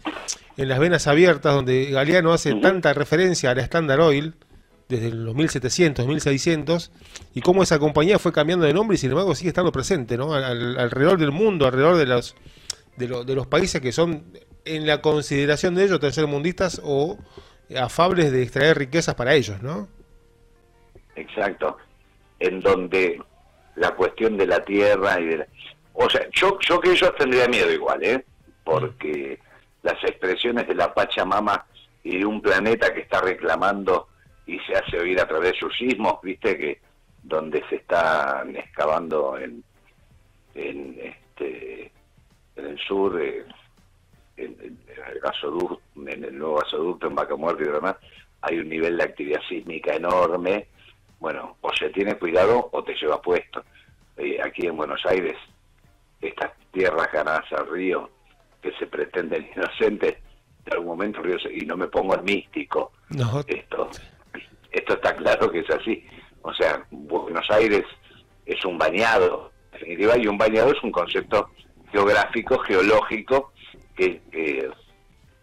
en 0.58 0.68
las 0.68 0.80
venas 0.80 1.08
abiertas, 1.08 1.56
donde 1.56 1.86
Galeano 1.86 2.32
hace 2.32 2.54
tanta 2.56 2.94
referencia 2.94 3.52
a 3.52 3.56
la 3.56 3.64
Standard 3.64 4.02
Oil, 4.02 4.36
desde 4.88 5.10
los 5.10 5.34
1700, 5.34 6.06
1600, 6.06 6.92
y 7.34 7.42
cómo 7.42 7.64
esa 7.64 7.80
compañía 7.80 8.20
fue 8.20 8.32
cambiando 8.32 8.66
de 8.66 8.74
nombre 8.74 8.96
y 8.96 8.98
sin 9.00 9.10
embargo 9.10 9.34
sigue 9.34 9.50
estando 9.50 9.72
presente, 9.72 10.18
¿no? 10.18 10.34
alrededor 10.34 11.18
del 11.18 11.32
mundo, 11.32 11.66
alrededor 11.66 11.98
de 11.98 12.06
los, 12.06 12.36
de, 12.98 13.08
de, 13.08 13.36
los 13.36 13.48
países 13.48 13.82
que 13.82 13.92
son, 13.92 14.24
en 14.66 14.86
la 14.86 15.02
consideración 15.02 15.74
de 15.74 15.86
ellos, 15.86 16.00
tercermundistas 16.00 16.80
o 16.84 17.18
afables 17.76 18.32
de 18.32 18.44
extraer 18.44 18.78
riquezas 18.78 19.16
para 19.16 19.34
ellos, 19.34 19.62
¿no? 19.62 19.88
Exacto. 21.16 21.78
En 22.40 22.60
donde 22.60 23.22
la 23.75 23.92
cuestión 23.92 24.38
de 24.38 24.48
la 24.48 24.63
tierra 24.63 25.20
y 25.20 25.25
de 25.25 25.48
O 25.94 26.10
sea, 26.10 26.27
yo, 26.32 26.58
yo 26.60 26.80
que 26.80 26.92
ellos 26.92 27.13
tendría 27.18 27.48
miedo 27.48 27.72
igual, 27.72 28.03
¿eh? 28.03 28.25
Porque 28.63 29.39
las 29.82 30.01
expresiones 30.03 30.68
de 30.68 30.75
la 30.75 30.94
Pachamama 30.94 31.65
y 32.03 32.18
de 32.20 32.25
un 32.25 32.42
planeta 32.42 32.94
que 32.94 33.01
está 33.01 33.22
reclamando 33.22 34.08
y 34.46 34.60
se 34.60 34.75
hace 34.75 35.00
oír 35.00 35.20
a 35.20 35.27
través 35.27 35.53
de 35.53 35.60
sus 35.60 35.75
sismos, 35.77 36.20
viste 36.22 36.58
que 36.58 36.82
donde 37.22 37.63
se 37.70 37.77
están 37.77 38.56
excavando 38.56 39.38
en, 39.38 39.63
en 40.53 41.00
este 41.01 41.92
en 42.56 42.65
el 42.65 42.77
sur 42.80 43.20
en, 43.22 43.46
el 44.38 45.20
gasoducto, 45.22 45.82
en 45.96 46.24
el 46.24 46.38
nuevo 46.38 46.58
gasoducto 46.58 47.08
en 47.08 47.15
Vaca 47.15 47.36
Muerta 47.36 47.63
y 47.63 47.68
demás 47.68 47.96
hay 48.42 48.60
un 48.60 48.70
nivel 48.70 48.98
de 48.98 49.03
actividad 49.03 49.39
sísmica 49.48 49.96
enorme 49.96 50.68
bueno 51.24 51.58
o 51.62 51.74
se 51.74 51.89
tiene 51.89 52.15
cuidado 52.15 52.70
o 52.72 52.84
te 52.84 52.94
lleva 52.94 53.20
puesto 53.22 53.63
eh, 54.18 54.38
aquí 54.44 54.68
en 54.68 54.77
Buenos 54.77 55.03
Aires 55.06 55.36
estas 56.22 56.51
tierras 56.72 57.12
ganadas 57.12 57.51
al 57.53 57.68
río 57.68 58.10
que 58.62 58.72
se 58.74 58.86
pretenden 58.86 59.50
inocentes 59.56 60.18
de 60.65 60.72
algún 60.72 60.88
momento 60.88 61.22
río 61.22 61.38
y 61.51 61.65
no 61.65 61.75
me 61.75 61.88
pongo 61.88 62.13
el 62.13 62.24
místico 62.24 62.92
esto 63.48 63.89
esto 64.74 64.94
está 64.96 65.15
claro 65.15 65.50
que 65.51 65.60
es 65.60 65.70
así. 65.70 66.03
O 66.42 66.53
sea, 66.53 66.84
Buenos 66.92 67.50
Aires 67.51 67.86
es 68.46 68.65
un 68.65 68.77
bañado, 68.77 69.51
en 69.72 69.80
definitiva, 69.80 70.18
y 70.18 70.27
un 70.27 70.38
bañado 70.38 70.72
es 70.72 70.84
un 70.84 70.92
concepto 70.92 71.50
geográfico, 71.92 72.58
geológico, 72.60 73.53
que 73.96 74.20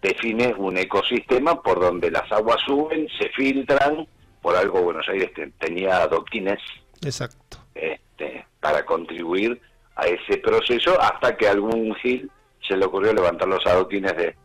define 0.03 0.53
un 0.55 0.77
ecosistema 0.77 1.63
por 1.63 1.81
donde 1.81 2.11
las 2.11 2.31
aguas 2.33 2.61
suben, 2.67 3.07
se 3.19 3.29
filtran, 3.31 4.07
por 4.43 4.57
algo 4.57 4.83
Buenos 4.83 5.09
Aires 5.09 5.31
tenía 5.59 6.03
adoquines 6.03 6.61
Exacto. 7.03 7.59
Este, 7.75 8.45
para 8.61 8.85
contribuir 8.85 9.61
a 9.97 10.07
ese 10.07 10.39
proceso 10.39 11.01
hasta 11.01 11.37
que 11.37 11.49
algún 11.49 11.95
gil 11.97 12.31
se 12.67 12.77
le 12.77 12.85
ocurrió 12.85 13.13
levantar 13.13 13.49
los 13.49 13.67
adoquines 13.67 14.15
de, 14.17 14.37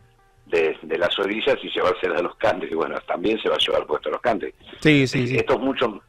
de, 0.82 0.98
las 0.98 1.18
orillas 1.20 1.58
y 1.62 1.70
llevarse 1.70 2.08
de 2.08 2.24
los 2.24 2.36
cantes. 2.38 2.72
Y 2.72 2.76
bueno, 2.76 2.98
también 3.08 3.40
se 3.42 3.50
va 3.50 3.56
a 3.56 3.60
llevar 3.60 3.86
puesto 3.86 4.10
los 4.10 4.22
cantes. 4.22 4.54
Sí, 4.82 5.06
sí, 5.08 5.28
sí. 5.28 5.38
Esto 5.38 5.56
es 5.56 5.60
mucho, 5.60 6.02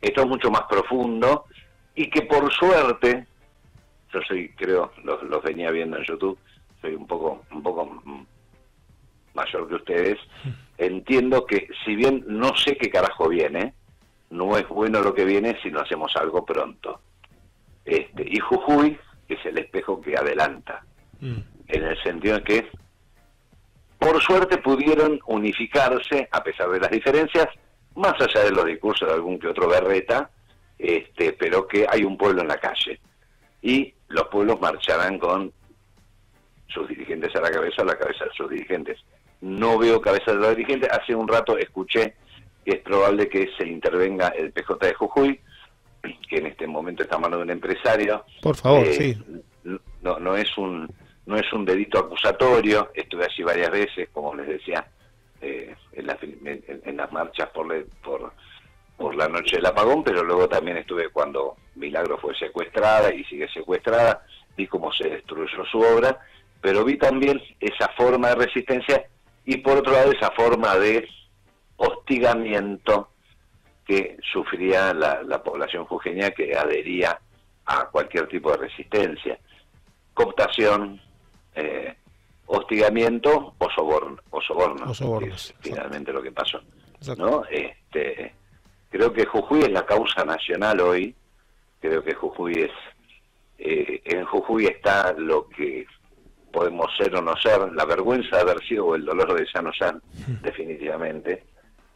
esto 0.00 0.20
es 0.22 0.26
mucho 0.26 0.50
más 0.50 0.62
profundo 0.62 1.44
y 1.94 2.08
que 2.08 2.22
por 2.22 2.50
suerte, 2.52 3.26
yo 4.12 4.20
soy, 4.26 4.48
creo, 4.50 4.92
los, 5.04 5.42
venía 5.42 5.70
viendo 5.70 5.98
en 5.98 6.04
YouTube, 6.04 6.38
soy 6.80 6.94
un 6.94 7.06
poco, 7.06 7.44
un 7.50 7.62
poco 7.62 8.02
mayor 9.36 9.68
que 9.68 9.76
ustedes, 9.76 10.18
entiendo 10.78 11.46
que 11.46 11.68
si 11.84 11.94
bien 11.94 12.24
no 12.26 12.56
sé 12.56 12.76
qué 12.76 12.90
carajo 12.90 13.28
viene, 13.28 13.74
no 14.30 14.56
es 14.56 14.66
bueno 14.68 15.00
lo 15.00 15.14
que 15.14 15.24
viene 15.24 15.56
si 15.62 15.70
no 15.70 15.80
hacemos 15.80 16.16
algo 16.16 16.44
pronto. 16.44 17.00
Este, 17.84 18.26
y 18.28 18.40
Jujuy 18.40 18.98
es 19.28 19.46
el 19.46 19.58
espejo 19.58 20.00
que 20.00 20.16
adelanta, 20.16 20.84
mm. 21.20 21.38
en 21.68 21.84
el 21.84 22.02
sentido 22.02 22.38
de 22.38 22.42
que 22.42 22.70
por 23.98 24.20
suerte 24.20 24.58
pudieron 24.58 25.20
unificarse 25.26 26.28
a 26.30 26.42
pesar 26.42 26.70
de 26.70 26.80
las 26.80 26.90
diferencias, 26.90 27.46
más 27.94 28.14
allá 28.20 28.44
de 28.44 28.50
los 28.50 28.64
discursos 28.66 29.08
de 29.08 29.14
algún 29.14 29.38
que 29.38 29.48
otro 29.48 29.68
berreta, 29.68 30.30
este, 30.78 31.32
pero 31.32 31.66
que 31.66 31.86
hay 31.88 32.04
un 32.04 32.18
pueblo 32.18 32.42
en 32.42 32.48
la 32.48 32.58
calle. 32.58 33.00
Y 33.62 33.94
los 34.08 34.28
pueblos 34.28 34.60
marcharán 34.60 35.18
con 35.18 35.52
sus 36.68 36.88
dirigentes 36.88 37.34
a 37.36 37.40
la 37.40 37.50
cabeza, 37.50 37.82
a 37.82 37.86
la 37.86 37.98
cabeza 37.98 38.26
de 38.26 38.30
sus 38.32 38.50
dirigentes. 38.50 38.98
No 39.40 39.78
veo 39.78 40.00
cabeza 40.00 40.32
de 40.32 40.38
los 40.38 40.56
dirigentes. 40.56 40.90
Hace 40.90 41.14
un 41.14 41.28
rato 41.28 41.58
escuché 41.58 42.14
que 42.64 42.72
es 42.72 42.80
probable 42.80 43.28
que 43.28 43.48
se 43.56 43.66
intervenga 43.66 44.28
el 44.28 44.50
PJ 44.52 44.86
de 44.86 44.94
Jujuy, 44.94 45.40
que 46.28 46.38
en 46.38 46.46
este 46.46 46.66
momento 46.66 47.02
está 47.02 47.16
a 47.16 47.20
mano 47.20 47.36
de 47.36 47.42
un 47.44 47.50
empresario. 47.50 48.24
Por 48.42 48.56
favor, 48.56 48.84
eh, 48.86 48.94
sí. 48.94 49.18
No, 50.02 50.18
no 50.18 50.36
es 50.36 50.56
un 50.58 50.88
no 51.26 51.36
es 51.36 51.52
un 51.52 51.64
delito 51.64 51.98
acusatorio, 51.98 52.90
estuve 52.94 53.24
allí 53.24 53.42
varias 53.42 53.70
veces, 53.70 54.08
como 54.12 54.34
les 54.34 54.46
decía, 54.46 54.86
eh, 55.40 55.74
en, 55.92 56.96
las 56.96 57.12
marchas 57.12 57.50
por, 57.50 57.66
por, 58.02 58.32
por 58.96 59.14
la 59.16 59.28
noche 59.28 59.56
del 59.56 59.66
apagón, 59.66 60.04
pero 60.04 60.22
luego 60.22 60.48
también 60.48 60.76
estuve 60.76 61.08
cuando 61.10 61.56
Milagro 61.74 62.16
fue 62.18 62.34
secuestrada 62.36 63.12
y 63.12 63.24
sigue 63.24 63.48
secuestrada, 63.48 64.24
vi 64.56 64.68
cómo 64.68 64.92
se 64.92 65.10
destruyó 65.10 65.64
su 65.70 65.80
obra, 65.80 66.18
pero 66.60 66.84
vi 66.84 66.96
también 66.96 67.42
esa 67.60 67.88
forma 67.96 68.28
de 68.28 68.46
resistencia 68.46 69.04
y 69.46 69.56
por 69.58 69.78
otro 69.78 69.92
lado 69.92 70.12
esa 70.12 70.30
forma 70.32 70.76
de 70.76 71.08
hostigamiento 71.76 73.08
que 73.86 74.18
sufría 74.32 74.92
la, 74.92 75.22
la 75.22 75.42
población 75.42 75.84
jujeña 75.86 76.32
que 76.32 76.56
adhería 76.56 77.18
a 77.66 77.86
cualquier 77.86 78.26
tipo 78.28 78.50
de 78.50 78.58
resistencia. 78.58 79.38
Cooptación, 80.12 81.00
eh, 81.54 81.94
hostigamiento 82.46 83.54
o 83.58 83.70
soborno, 83.70 84.18
o 84.30 84.40
soborno, 84.40 84.90
O 84.90 84.94
sobornos, 84.94 85.54
que 85.60 85.68
es 85.68 85.74
finalmente 85.74 86.12
lo 86.12 86.22
que 86.22 86.32
pasó. 86.32 86.60
¿no? 87.16 87.44
Este, 87.50 88.34
creo 88.90 89.12
que 89.12 89.26
Jujuy 89.26 89.62
es 89.62 89.70
la 89.70 89.86
causa 89.86 90.24
nacional 90.24 90.80
hoy, 90.80 91.14
creo 91.80 92.02
que 92.02 92.14
Jujuy 92.14 92.62
es, 92.62 92.72
eh, 93.58 94.00
en 94.04 94.24
Jujuy 94.24 94.66
está 94.66 95.12
lo 95.12 95.48
que 95.48 95.86
podemos 96.56 96.86
ser 96.96 97.14
o 97.14 97.20
no 97.20 97.36
ser, 97.36 97.70
la 97.74 97.84
vergüenza 97.84 98.36
de 98.36 98.42
haber 98.42 98.60
sido 98.66 98.86
o 98.86 98.94
el 98.94 99.04
dolor 99.04 99.34
de 99.38 99.46
ya 99.54 99.60
no 99.60 99.70
ser, 99.74 99.94
definitivamente, 100.40 101.44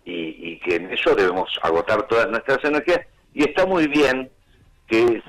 y, 0.05 0.53
y 0.53 0.59
que 0.59 0.77
en 0.77 0.93
eso 0.93 1.15
debemos 1.15 1.49
agotar 1.63 2.07
todas 2.07 2.29
nuestras 2.29 2.63
energías, 2.65 3.01
y 3.33 3.43
está 3.49 3.65
muy 3.65 3.87
bien 3.87 4.31
que 4.87 5.23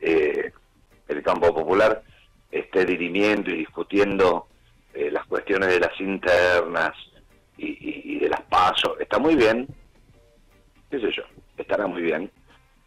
eh, 0.00 0.52
el 1.08 1.22
campo 1.22 1.54
popular 1.54 2.02
esté 2.50 2.86
dirimiendo 2.86 3.50
y 3.50 3.58
discutiendo 3.58 4.48
eh, 4.94 5.10
las 5.10 5.26
cuestiones 5.26 5.68
de 5.68 5.80
las 5.80 6.00
internas 6.00 6.92
y, 7.58 7.66
y- 7.66 8.02
y 8.14 8.18
de 8.20 8.28
las 8.30 8.40
pasos, 8.44 8.92
está 8.98 9.18
muy 9.18 9.36
bien, 9.36 9.66
qué 10.90 10.98
sé 10.98 11.10
yo, 11.14 11.24
estará 11.58 11.86
muy 11.86 12.00
bien, 12.00 12.30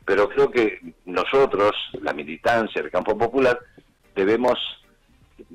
pero 0.03 0.27
creo 0.29 0.50
que 0.50 0.79
nosotros, 1.05 1.74
la 2.01 2.12
militancia, 2.12 2.81
el 2.81 2.89
campo 2.89 3.15
popular, 3.15 3.60
debemos 4.15 4.58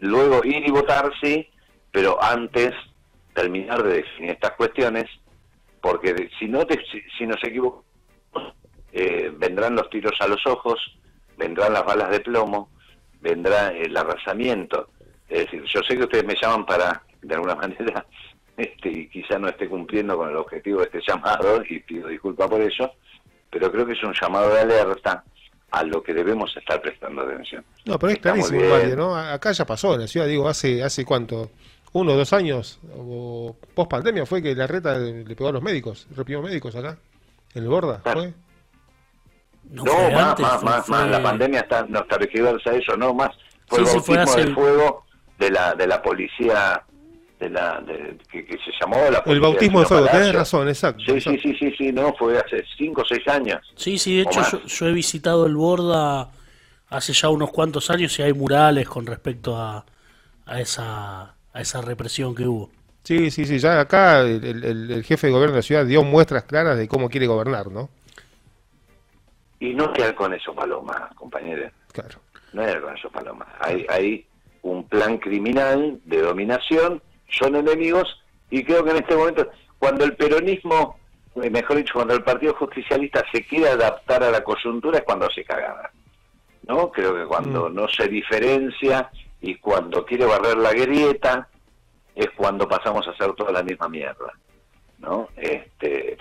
luego 0.00 0.44
ir 0.44 0.66
y 0.66 0.70
votar, 0.70 1.10
sí, 1.22 1.48
pero 1.90 2.22
antes 2.22 2.72
terminar 3.34 3.82
de 3.82 3.94
definir 3.96 4.30
estas 4.32 4.52
cuestiones, 4.52 5.04
porque 5.80 6.28
si 6.38 6.46
no 6.48 6.64
te- 6.66 6.82
si, 6.90 7.00
si 7.16 7.26
nos 7.26 7.42
equivocamos, 7.44 7.84
eh, 8.92 9.30
vendrán 9.36 9.74
los 9.76 9.88
tiros 9.90 10.12
a 10.20 10.28
los 10.28 10.44
ojos, 10.46 10.78
vendrán 11.36 11.72
las 11.74 11.84
balas 11.84 12.10
de 12.10 12.20
plomo, 12.20 12.70
vendrá 13.20 13.68
el 13.68 13.96
arrasamiento. 13.96 14.88
Es 15.28 15.40
decir, 15.44 15.62
yo 15.64 15.80
sé 15.82 15.96
que 15.96 16.04
ustedes 16.04 16.24
me 16.24 16.36
llaman 16.40 16.64
para, 16.64 17.02
de 17.20 17.34
alguna 17.34 17.54
manera, 17.56 18.06
este, 18.56 18.88
y 18.90 19.08
quizá 19.08 19.38
no 19.38 19.48
esté 19.48 19.68
cumpliendo 19.68 20.16
con 20.16 20.30
el 20.30 20.36
objetivo 20.36 20.78
de 20.80 20.84
este 20.86 21.00
llamado, 21.06 21.62
y 21.68 21.80
pido 21.80 22.08
disculpas 22.08 22.48
por 22.48 22.60
eso, 22.62 22.92
pero 23.50 23.70
creo 23.70 23.86
que 23.86 23.92
es 23.92 24.02
un 24.02 24.14
llamado 24.14 24.52
de 24.54 24.60
alerta 24.60 25.24
a 25.70 25.82
lo 25.82 26.02
que 26.02 26.14
debemos 26.14 26.56
estar 26.56 26.80
prestando 26.80 27.22
atención. 27.22 27.64
No, 27.84 27.98
pero 27.98 28.12
es 28.12 28.18
clarísimo. 28.18 28.60
Mario, 28.68 28.96
¿no? 28.96 29.16
Acá 29.16 29.52
ya 29.52 29.64
pasó 29.66 29.94
en 29.94 30.00
la 30.02 30.06
ciudad, 30.06 30.26
digo, 30.26 30.48
hace 30.48 30.82
hace 30.82 31.04
cuánto, 31.04 31.50
uno 31.92 32.12
o 32.12 32.16
dos 32.16 32.32
años, 32.32 32.78
o 32.96 33.56
post 33.74 33.90
pandemia, 33.90 34.24
fue 34.26 34.42
que 34.42 34.54
la 34.54 34.66
reta 34.66 34.96
le 34.98 35.24
pegó 35.34 35.48
a 35.48 35.52
los 35.52 35.62
médicos, 35.62 36.06
reprimió 36.16 36.42
médicos 36.42 36.74
acá, 36.76 36.98
en 37.54 37.62
el 37.64 37.68
Borda, 37.68 38.00
Claro. 38.02 38.20
¿fue? 38.22 38.34
No, 39.70 39.84
No, 39.84 39.92
fue 39.92 40.10
más, 40.14 40.24
antes, 40.28 40.42
más, 40.46 40.60
fue- 40.60 40.64
más, 40.70 40.88
más. 40.88 41.00
fue- 41.02 41.10
La 41.10 41.22
pandemia 41.22 41.60
está, 41.60 41.86
no 41.88 42.00
está 42.00 42.16
a 42.66 42.74
eso, 42.74 42.96
no 42.96 43.12
más. 43.14 43.30
Fue 43.66 43.78
Sí, 43.80 43.84
el 43.84 43.90
sí, 43.90 43.98
fue 44.06 44.16
bautismo 44.16 44.22
hace- 44.40 44.48
de 44.48 44.54
fuego 44.54 45.04
de 45.38 45.50
la, 45.50 45.74
de 45.74 45.86
la 45.88 46.00
policía, 46.02 46.82
de 47.38 47.50
la, 47.50 47.80
de- 47.80 48.16
que, 48.30 48.44
que 48.46 48.54
se 48.58 48.70
llamó 48.80 48.96
la 49.10 49.22
El 49.26 49.40
bautismo 49.40 49.80
de 49.80 49.86
fuego, 49.86 50.06
tenés 50.06 50.32
razón, 50.34 50.68
exacto. 50.68 51.00
Sí, 51.00 51.12
sí, 51.12 51.16
exacto. 51.16 51.40
sí, 51.42 51.56
sí, 51.58 51.74
sí, 51.76 51.92
no, 51.92 52.14
fue 52.14 52.38
hace 52.38 52.64
cinco 52.76 53.02
o 53.02 53.04
seis 53.04 53.26
años. 53.28 53.60
Sí, 53.76 53.98
sí, 53.98 54.16
de 54.16 54.22
hecho 54.22 54.40
yo, 54.50 54.62
yo 54.64 54.86
he 54.86 54.92
visitado 54.92 55.46
el 55.46 55.54
Borda 55.54 56.30
hace 56.88 57.12
ya 57.12 57.28
unos 57.28 57.50
cuantos 57.50 57.90
años 57.90 58.18
y 58.18 58.22
hay 58.22 58.32
murales 58.32 58.88
con 58.88 59.04
respecto 59.06 59.56
a, 59.56 59.84
a 60.46 60.60
esa 60.60 61.34
a 61.52 61.60
esa 61.60 61.80
represión 61.80 62.34
que 62.34 62.46
hubo. 62.46 62.70
Sí, 63.02 63.30
sí, 63.30 63.44
sí, 63.46 63.58
ya 63.58 63.80
acá 63.80 64.20
el, 64.20 64.44
el- 64.44 64.64
el- 64.64 64.90
el 64.90 65.04
jefe 65.04 65.26
de 65.28 65.32
gobierno 65.32 65.54
de 65.54 65.58
la 65.60 65.62
ciudad 65.62 65.86
dio 65.86 66.02
muestras 66.04 66.44
claras 66.44 66.76
de 66.76 66.86
cómo 66.88 67.08
quiere 67.08 67.26
gobernar, 67.26 67.70
¿no? 67.70 67.88
Y 69.58 69.72
no 69.74 69.92
quedar 69.92 70.14
con 70.14 70.34
eso, 70.34 70.54
Paloma, 70.54 71.08
compañeros. 71.16 71.72
Claro. 71.92 72.18
No 72.52 72.62
era 72.62 72.80
con 72.80 72.94
eso, 72.96 73.08
Paloma. 73.10 73.46
Hay, 73.60 73.86
hay 73.88 74.26
un 74.62 74.84
plan 74.88 75.16
criminal 75.18 75.98
de 76.04 76.20
dominación, 76.20 77.02
son 77.28 77.56
enemigos, 77.56 78.22
y 78.50 78.62
creo 78.64 78.84
que 78.84 78.90
en 78.90 78.96
este 78.96 79.16
momento, 79.16 79.48
cuando 79.78 80.04
el 80.04 80.16
peronismo, 80.16 80.98
eh, 81.36 81.50
mejor 81.50 81.76
dicho, 81.76 81.94
cuando 81.94 82.14
el 82.14 82.22
Partido 82.22 82.54
Justicialista 82.54 83.24
se 83.32 83.44
quiere 83.44 83.68
adaptar 83.68 84.22
a 84.22 84.30
la 84.30 84.42
coyuntura 84.42 84.98
es 84.98 85.04
cuando 85.04 85.28
se 85.30 85.44
cagada. 85.44 85.90
¿No? 86.66 86.90
Creo 86.90 87.14
que 87.14 87.26
cuando 87.26 87.68
no 87.68 87.86
se 87.86 88.08
diferencia 88.08 89.10
y 89.40 89.54
cuando 89.56 90.04
quiere 90.04 90.24
barrer 90.24 90.56
la 90.56 90.72
grieta 90.72 91.48
es 92.14 92.28
cuando 92.36 92.66
pasamos 92.66 93.06
a 93.06 93.10
hacer 93.10 93.32
toda 93.34 93.52
la 93.52 93.62
misma 93.62 93.88
mierda. 93.88 94.32
¿No? 94.98 95.28
Este, 95.36 96.16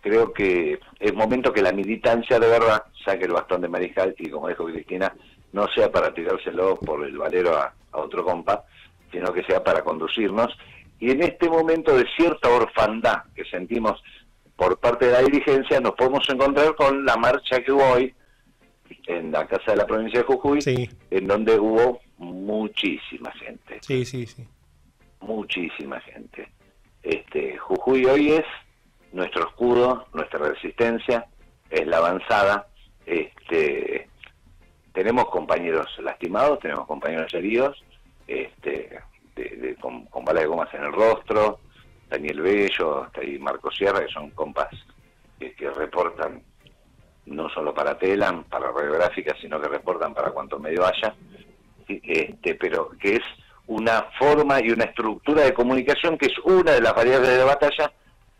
creo 0.00 0.32
que 0.32 0.78
es 1.00 1.14
momento 1.14 1.52
que 1.52 1.62
la 1.62 1.72
militancia 1.72 2.38
de 2.38 2.46
verdad 2.46 2.84
saque 3.04 3.24
el 3.24 3.32
bastón 3.32 3.62
de 3.62 3.68
mariscal 3.68 4.14
y 4.18 4.30
como 4.30 4.48
dijo 4.48 4.66
Cristina, 4.66 5.12
no 5.52 5.66
sea 5.68 5.90
para 5.90 6.14
tirárselo 6.14 6.76
por 6.76 7.04
el 7.04 7.16
valero 7.16 7.56
a, 7.56 7.72
a 7.90 7.98
otro 7.98 8.24
compa, 8.24 8.64
sino 9.10 9.32
que 9.32 9.42
sea 9.44 9.62
para 9.62 9.82
conducirnos. 9.82 10.56
Y 11.00 11.10
en 11.10 11.22
este 11.22 11.48
momento 11.48 11.96
de 11.96 12.04
cierta 12.16 12.48
orfandad 12.48 13.22
que 13.34 13.44
sentimos 13.44 14.02
por 14.56 14.78
parte 14.78 15.06
de 15.06 15.12
la 15.12 15.20
dirigencia, 15.20 15.80
nos 15.80 15.92
podemos 15.92 16.28
encontrar 16.28 16.74
con 16.74 17.04
la 17.04 17.16
marcha 17.16 17.62
que 17.62 17.70
hubo 17.70 17.84
hoy 17.84 18.14
en 19.06 19.30
la 19.30 19.46
Casa 19.46 19.72
de 19.72 19.76
la 19.76 19.86
Provincia 19.86 20.20
de 20.20 20.26
Jujuy, 20.26 20.60
Sí, 20.60 20.88
en 21.10 21.26
donde 21.26 21.58
hubo 21.58 22.00
muchísima 22.18 23.30
gente 23.32 23.78
sí, 23.82 24.04
sí, 24.04 24.26
sí. 24.26 24.44
muchísima 25.20 26.00
gente. 26.00 26.48
Este, 27.02 27.56
Jujuy 27.56 28.04
hoy 28.06 28.32
es 28.32 28.44
nuestro 29.12 29.46
escudo, 29.48 30.06
nuestra 30.12 30.40
resistencia, 30.40 31.26
es 31.70 31.86
la 31.86 31.98
avanzada. 31.98 32.66
Este, 33.06 34.08
tenemos 34.92 35.26
compañeros 35.26 35.86
lastimados, 36.02 36.58
tenemos 36.58 36.86
compañeros 36.86 37.32
heridos, 37.32 37.82
este, 38.28 39.00
de- 39.34 39.56
de- 39.56 39.74
con, 39.76 40.04
con 40.06 40.24
balas 40.24 40.42
de 40.44 40.48
gomas 40.48 40.72
en 40.74 40.84
el 40.84 40.92
rostro, 40.92 41.58
Daniel 42.08 42.40
Bello, 42.42 43.02
hasta 43.04 43.20
ahí 43.22 43.38
Marco 43.38 43.70
Sierra, 43.72 44.00
que 44.06 44.12
son 44.12 44.30
compas 44.30 44.68
que, 45.38 45.52
que 45.54 45.70
reportan 45.70 46.42
no 47.26 47.48
solo 47.50 47.74
para 47.74 47.98
Telam, 47.98 48.44
para 48.44 48.70
radiográfica, 48.72 49.34
sino 49.40 49.60
que 49.60 49.68
reportan 49.68 50.14
para 50.14 50.30
cuanto 50.30 50.58
medio 50.58 50.86
haya 50.86 51.14
este, 51.86 52.54
pero 52.54 52.90
que 53.00 53.16
es 53.16 53.22
una 53.66 54.02
forma 54.18 54.60
y 54.62 54.70
una 54.70 54.84
estructura 54.84 55.42
de 55.42 55.52
comunicación 55.54 56.16
que 56.18 56.26
es 56.26 56.38
una 56.44 56.72
de 56.72 56.80
las 56.82 56.94
variables 56.94 57.30
de 57.30 57.44
batalla 57.44 57.92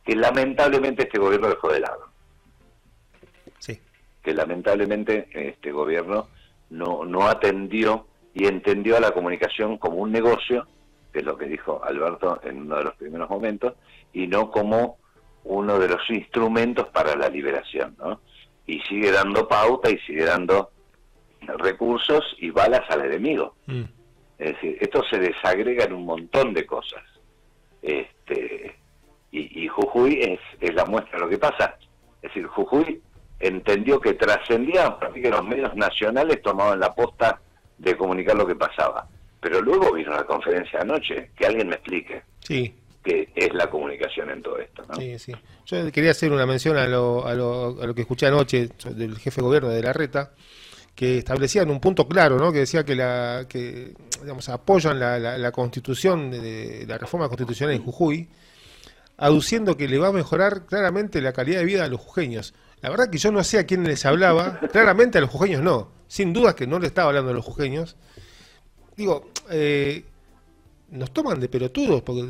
que 0.05 0.15
lamentablemente 0.17 1.03
este 1.05 1.19
gobierno 1.19 1.49
dejó 1.49 1.71
de 1.71 1.81
lado. 1.81 2.09
Sí. 3.59 3.81
Que 4.23 4.33
lamentablemente 4.35 5.29
este 5.33 5.71
gobierno 5.73 6.29
no, 6.71 7.05
no 7.05 7.27
atendió 7.29 8.07
y 8.39 8.47
entendió 8.47 8.97
a 8.97 9.01
la 9.01 9.11
comunicación 9.11 9.79
como 9.79 9.97
un 9.97 10.13
negocio, 10.13 10.69
que 11.13 11.19
es 11.19 11.25
lo 11.25 11.37
que 11.37 11.47
dijo 11.47 11.83
Alberto 11.85 12.41
en 12.45 12.63
uno 12.63 12.77
de 12.77 12.85
los 12.85 12.95
primeros 12.95 13.29
momentos, 13.29 13.75
y 14.13 14.29
no 14.29 14.53
como 14.53 14.99
uno 15.43 15.77
de 15.77 15.89
los 15.89 16.09
instrumentos 16.09 16.87
para 16.89 17.17
la 17.17 17.29
liberación, 17.29 17.97
¿no? 17.99 18.21
Y 18.65 18.79
sigue 18.83 19.11
dando 19.11 19.49
pauta 19.49 19.91
y 19.91 19.99
sigue 19.99 20.25
dando 20.25 20.71
recursos 21.41 22.37
y 22.39 22.51
balas 22.51 22.89
al 22.91 23.07
enemigo. 23.07 23.57
Mm. 23.67 23.83
Es 24.39 24.55
decir, 24.55 24.79
esto 24.81 25.03
se 25.11 25.19
desagrega 25.19 25.87
en 25.87 25.95
un 25.95 26.05
montón 26.05 26.55
de 26.55 26.65
cosas. 26.65 27.03
Este, 27.83 28.77
y, 29.33 29.65
y 29.65 29.67
Jujuy 29.67 30.21
es, 30.21 30.41
es 30.61 30.75
la 30.77 30.85
muestra 30.85 31.19
de 31.19 31.25
lo 31.25 31.29
que 31.29 31.39
pasa. 31.39 31.77
Es 32.23 32.33
decir, 32.33 32.47
Jujuy 32.47 33.03
entendió 33.41 34.01
que 34.01 34.15
trascendía 34.15 34.87
a 34.87 35.01
partir 35.01 35.25
que 35.25 35.31
los 35.31 35.45
medios 35.45 35.75
nacionales 35.75 36.41
tomaban 36.41 36.79
la 36.79 36.95
posta 36.95 37.41
de 37.79 37.97
comunicar 37.97 38.37
lo 38.37 38.47
que 38.47 38.55
pasaba. 38.55 39.07
Pero 39.41 39.61
luego 39.61 39.93
vino 39.93 40.11
la 40.11 40.25
conferencia 40.25 40.81
anoche, 40.81 41.31
que 41.37 41.47
alguien 41.47 41.69
me 41.69 41.77
explique 41.77 42.23
Sí, 42.41 42.75
qué 43.05 43.29
es 43.37 43.55
la 43.55 43.71
comunicación 43.71 44.31
en 44.31 44.43
todo 44.43 44.59
esto. 44.59 44.83
¿no? 44.89 44.95
sí, 44.97 45.19
sí. 45.19 45.33
Yo 45.67 45.93
quería 45.93 46.11
hacer 46.13 46.33
una 46.33 46.47
mención 46.47 46.77
a 46.77 46.87
lo, 46.87 47.27
a 47.27 47.35
lo, 47.35 47.81
a 47.81 47.87
lo 47.87 47.95
que 47.95 48.01
escuché 48.03 48.27
anoche 48.27 48.69
del 48.91 49.19
jefe 49.19 49.41
de 49.41 49.47
gobierno 49.47 49.69
de 49.69 49.83
la 49.83 49.93
Reta, 49.93 50.33
que 50.95 51.19
establecían 51.19 51.71
un 51.71 51.79
punto 51.79 52.09
claro, 52.09 52.39
¿no? 52.39 52.51
Que 52.53 52.61
decía 52.61 52.85
que 52.85 52.97
la 52.97 53.47
que 53.49 53.93
digamos 54.21 54.49
apoyan 54.49 54.99
la, 54.99 55.19
la, 55.19 55.39
la 55.39 55.53
constitución 55.53 56.31
de, 56.31 56.41
de 56.41 56.87
la 56.87 56.99
reforma 56.99 57.29
constitucional 57.29 57.77
en 57.77 57.83
Jujuy, 57.83 58.29
aduciendo 59.17 59.77
que 59.77 59.87
le 59.89 59.99
va 59.99 60.09
a 60.09 60.13
mejorar 60.13 60.67
claramente 60.67 61.21
la 61.21 61.33
calidad 61.33 61.61
de 61.61 61.67
vida 61.67 61.85
a 61.85 61.89
los 61.89 62.01
jujeños. 62.01 62.55
La 62.81 62.91
verdad 62.91 63.11
que 63.11 63.19
yo 63.19 63.33
no 63.33 63.43
sé 63.45 63.59
a 63.59 63.67
quién 63.67 63.85
les 63.85 64.05
hablaba, 64.07 64.61
claramente 64.73 65.19
a 65.19 65.21
los 65.21 65.31
jujeños 65.31 65.63
no, 65.63 65.91
sin 66.07 66.33
duda 66.33 66.55
que 66.55 66.67
no 66.67 66.79
le 66.79 66.87
estaba 66.87 67.09
hablando 67.09 67.31
a 67.31 67.35
los 67.35 67.45
jujeños. 67.45 67.97
Digo, 68.97 69.31
eh, 69.51 70.05
nos 70.91 71.11
toman 71.13 71.41
de 71.41 71.49
pelotudos 71.49 72.03
porque 72.03 72.23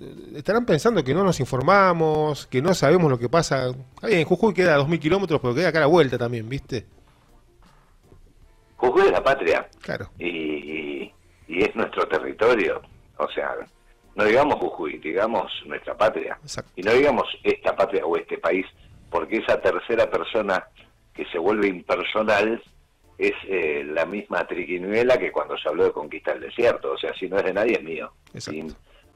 eh, 0.00 0.14
estarán 0.36 0.66
pensando 0.66 1.02
que 1.02 1.14
no 1.14 1.24
nos 1.24 1.40
informamos, 1.40 2.46
que 2.46 2.60
no 2.62 2.74
sabemos 2.74 3.10
lo 3.10 3.18
que 3.18 3.28
pasa. 3.28 3.72
Bien, 4.02 4.24
Jujuy 4.24 4.52
queda 4.54 4.74
a 4.74 4.78
2.000 4.78 4.98
kilómetros, 4.98 5.40
pero 5.40 5.54
queda 5.54 5.68
acá 5.68 5.78
a 5.78 5.82
la 5.82 5.86
vuelta 5.86 6.18
también, 6.18 6.48
¿viste? 6.48 6.86
Jujuy 8.76 9.06
es 9.06 9.12
la 9.12 9.22
patria. 9.24 9.68
Claro. 9.80 10.10
y, 10.18 10.26
y- 10.28 11.14
y 11.46 11.62
es 11.62 11.74
nuestro 11.76 12.08
territorio. 12.08 12.80
O 13.18 13.28
sea, 13.30 13.54
no 14.16 14.24
digamos 14.24 14.54
Jujuy, 14.56 14.98
digamos 14.98 15.52
nuestra 15.66 15.94
patria. 15.96 16.38
Exacto. 16.42 16.70
Y 16.76 16.82
no 16.82 16.92
digamos 16.92 17.24
esta 17.42 17.76
patria 17.76 18.04
o 18.06 18.16
este 18.16 18.38
país, 18.38 18.64
porque 19.14 19.36
esa 19.36 19.60
tercera 19.60 20.10
persona 20.10 20.66
que 21.14 21.24
se 21.26 21.38
vuelve 21.38 21.68
impersonal 21.68 22.60
es 23.16 23.32
eh, 23.46 23.84
la 23.86 24.04
misma 24.06 24.44
triquinuela 24.44 25.16
que 25.16 25.30
cuando 25.30 25.56
se 25.56 25.68
habló 25.68 25.84
de 25.84 25.92
conquista 25.92 26.32
del 26.32 26.40
desierto. 26.40 26.90
O 26.90 26.98
sea, 26.98 27.14
si 27.14 27.28
no 27.28 27.36
es 27.36 27.44
de 27.44 27.52
nadie, 27.52 27.74
es 27.74 27.84
mío. 27.84 28.12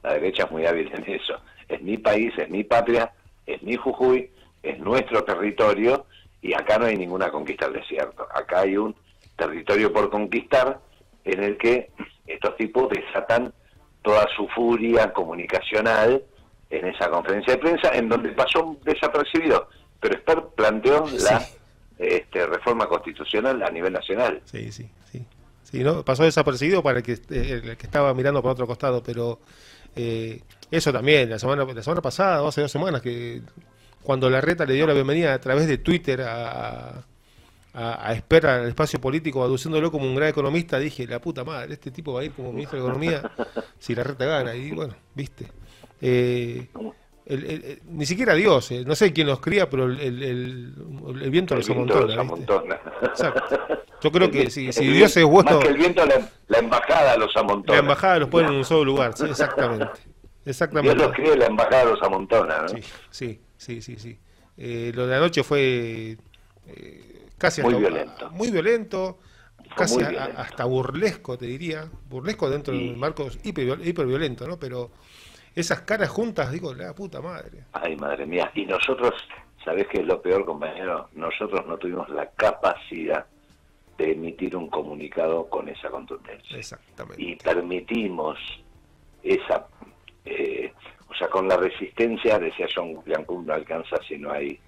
la 0.05 0.13
derecha 0.13 0.45
es 0.45 0.53
muy 0.53 0.67
hábil 0.67 0.89
en 0.95 1.13
eso. 1.13 1.41
Es 1.69 1.83
mi 1.83 1.99
país, 1.99 2.33
es 2.39 2.49
mi 2.49 2.63
patria, 2.63 3.13
es 3.45 3.61
mi 3.65 3.75
Jujuy, 3.75 4.31
es 4.63 4.79
nuestro 4.79 5.25
territorio 5.25 6.07
y 6.43 6.55
acá 6.55 6.79
no 6.79 6.85
hay 6.87 6.97
ninguna 6.97 7.33
conquista 7.33 7.69
del 7.69 7.81
desierto. 7.81 8.25
Acá 8.33 8.61
hay 8.61 8.77
un 8.77 8.95
territorio 9.35 9.93
por 9.93 10.11
conquistar 10.11 10.79
en 11.25 11.43
el 11.43 11.59
que 11.59 11.91
estos 12.25 12.57
tipos 12.57 12.89
desatan 12.91 13.53
toda 14.03 14.29
su 14.37 14.47
furia 14.51 15.13
comunicacional 15.13 16.23
en 16.71 16.87
esa 16.87 17.11
conferencia 17.11 17.55
de 17.55 17.59
prensa, 17.59 17.91
en 17.97 18.09
donde 18.09 18.29
pasó 18.31 18.77
desapercibido, 18.85 19.69
pero 20.01 20.15
Esper 20.15 20.43
planteó 20.55 21.07
la 21.21 21.47
este, 21.99 22.47
reforma 22.47 22.87
constitucional 22.87 23.63
a 23.63 23.71
nivel 23.71 23.93
nacional. 23.93 24.41
Sí, 24.45 24.71
sí, 24.73 24.89
sí. 25.11 25.25
sí 25.65 25.81
¿no? 25.81 26.05
Pasó 26.05 26.25
desapercibido 26.25 26.83
para 26.83 26.99
el 26.99 27.05
que, 27.05 27.13
eh, 27.13 27.61
el 27.65 27.77
que 27.77 27.87
estaba 27.87 28.15
mirando 28.15 28.43
por 28.43 28.53
otro 28.53 28.67
costado, 28.67 29.03
pero 29.03 29.41
eh, 29.97 30.41
eso 30.71 30.93
también, 30.93 31.31
la 31.31 31.39
semana, 31.39 31.65
la 31.65 31.83
semana 31.83 32.03
pasada, 32.03 32.47
hace 32.47 32.61
dos 32.61 32.71
semanas, 32.71 33.03
que 33.03 33.43
cuando 34.03 34.31
la 34.31 34.41
reta 34.41 34.65
le 34.65 34.75
dio 34.75 34.87
la 34.87 34.95
bienvenida 34.95 35.35
a 35.35 35.41
través 35.41 35.67
de 35.67 35.79
Twitter 35.79 36.23
a, 36.23 37.05
a, 37.75 38.07
al 38.07 38.69
espacio 38.69 39.01
político, 39.01 39.43
aduciéndolo 39.43 39.91
como 39.91 40.07
un 40.07 40.15
gran 40.15 40.29
economista, 40.29 40.79
dije, 40.79 41.07
la 41.07 41.21
puta 41.21 41.45
madre, 41.45 41.75
este 41.75 41.91
tipo 41.91 42.13
va 42.13 42.21
a 42.21 42.25
ir 42.25 42.33
como 42.33 42.53
ministro 42.53 42.79
de 42.79 42.85
Economía 42.85 43.31
si 43.79 43.95
la 43.95 44.05
reta 44.05 44.25
gana. 44.25 44.55
Y 44.55 44.71
bueno, 44.71 44.95
viste. 45.15 45.47
Eh, 46.01 46.69
ni 47.29 48.07
siquiera 48.07 48.35
Dios, 48.35 48.71
eh, 48.71 48.85
no 48.87 48.95
sé 48.95 49.13
quién 49.13 49.27
los 49.27 49.41
cría, 49.41 49.69
pero 49.69 49.85
el, 49.85 50.73
viento 51.31 51.55
los 51.55 51.69
amontona. 51.69 52.81
Yo 54.01 54.13
creo 54.13 54.31
que 54.31 54.49
si, 54.51 54.69
Dios 54.69 55.17
es 55.17 55.25
bueno... 55.25 55.57
Más 55.57 55.65
que 55.65 55.69
el 55.69 55.77
viento, 55.77 56.05
la, 56.07 56.59
embajada 56.59 57.17
los 57.17 57.37
amontona. 57.37 57.73
La 57.75 57.81
embajada 57.81 58.19
los 58.21 58.29
pone 58.29 58.49
en 58.49 58.55
un 58.55 58.65
solo 58.65 58.85
lugar, 58.85 59.17
sí, 59.17 59.25
exactamente. 59.27 59.87
exactamente. 60.47 60.97
Dios 60.97 61.09
los 61.09 61.17
cría 61.17 61.35
y 61.35 61.39
la 61.39 61.47
embajada 61.47 61.85
los 61.85 62.03
amontona, 62.03 62.63
¿no? 62.63 62.69
Sí, 63.11 63.41
sí, 63.57 63.83
sí, 63.83 63.97
sí. 63.97 64.19
Eh, 64.57 64.93
lo 64.95 65.07
de 65.07 65.17
anoche 65.17 65.43
fue 65.43 66.17
casi 67.37 67.61
muy 67.63 67.75
violento. 67.75 68.31
Muy 68.31 68.51
violento, 68.51 69.19
casi 69.77 70.01
hasta 70.03 70.65
burlesco, 70.65 71.37
te 71.37 71.47
diría. 71.47 71.91
Burlesco 72.09 72.49
dentro 72.49 72.73
de 72.73 72.91
un 72.91 72.99
marco 72.99 73.29
hiper, 73.43 73.87
hiperviolento, 73.87 74.47
¿no? 74.47 74.59
Pero 74.59 74.93
esas 75.55 75.83
caras 75.83 76.09
juntas, 76.09 76.51
digo, 76.53 76.75
la 76.75 76.95
puta 76.95 77.21
madre. 77.21 77.65
Ay, 77.73 77.97
madre 77.97 78.27
mía. 78.27 78.51
Y 78.55 78.67
nosotros, 78.67 79.15
¿sabés 79.65 79.87
qué 79.89 80.01
es 80.01 80.07
lo 80.07 80.21
peor, 80.21 80.45
compañero? 80.45 81.09
Nosotros 81.15 81.67
no 81.67 81.77
tuvimos 81.79 82.09
la 82.11 82.31
capacidad 82.31 83.27
de 83.97 84.13
emitir 84.13 84.57
un 84.57 84.69
comunicado 84.69 85.49
con 85.49 85.69
esa 85.69 85.91
contundencia. 85.91 86.57
Exactamente. 86.57 87.23
Y 87.23 87.37
permitimos 87.37 88.39
esa... 89.23 89.67
Eh, 90.25 90.73
o 91.11 91.15
sea, 91.15 91.29
con 91.29 91.49
la 91.49 91.57
resistencia, 91.57 92.39
decía 92.39 92.67
John 92.73 92.95
William 92.97 93.25
no 93.29 93.53
alcanza 93.53 93.97
si 94.07 94.19
no 94.19 94.31
hay 94.31 94.61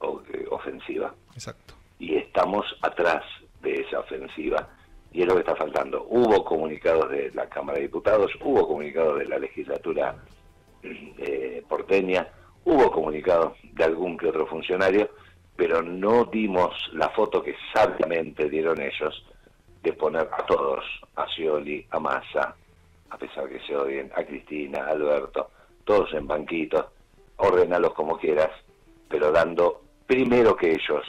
eh, 0.00 0.46
ofensiva. 0.50 1.14
Exacto. 1.32 1.74
Y 1.98 2.16
estamos 2.16 2.66
atrás 2.82 3.24
de 3.62 3.74
esa 3.74 4.00
ofensiva 4.00 4.68
y 5.12 5.22
es 5.22 5.26
lo 5.26 5.34
que 5.34 5.40
está 5.40 5.56
faltando. 5.56 6.06
Hubo 6.08 6.44
comunicados 6.44 7.10
de 7.10 7.30
la 7.32 7.48
Cámara 7.48 7.78
de 7.78 7.84
Diputados, 7.84 8.30
hubo 8.42 8.66
comunicados 8.66 9.18
de 9.18 9.24
la 9.26 9.38
legislatura 9.38 10.16
eh, 10.82 11.62
porteña, 11.68 12.28
hubo 12.64 12.90
comunicados 12.90 13.54
de 13.72 13.84
algún 13.84 14.16
que 14.16 14.28
otro 14.28 14.46
funcionario, 14.46 15.10
pero 15.56 15.82
no 15.82 16.24
dimos 16.24 16.74
la 16.92 17.08
foto 17.10 17.42
que 17.42 17.56
sabiamente 17.74 18.48
dieron 18.48 18.80
ellos 18.80 19.24
de 19.82 19.92
poner 19.92 20.28
a 20.32 20.44
todos, 20.46 20.84
a 21.16 21.26
Scioli, 21.28 21.86
a 21.90 21.98
Massa, 21.98 22.54
a 23.10 23.18
pesar 23.18 23.48
que 23.48 23.60
se 23.60 23.74
odien, 23.74 24.10
a 24.14 24.24
Cristina, 24.24 24.84
a 24.84 24.90
Alberto, 24.90 25.50
todos 25.84 26.12
en 26.14 26.26
banquitos, 26.26 26.86
ordenalos 27.36 27.94
como 27.94 28.18
quieras, 28.18 28.50
pero 29.08 29.32
dando 29.32 29.82
primero 30.06 30.54
que 30.56 30.70
ellos 30.70 31.04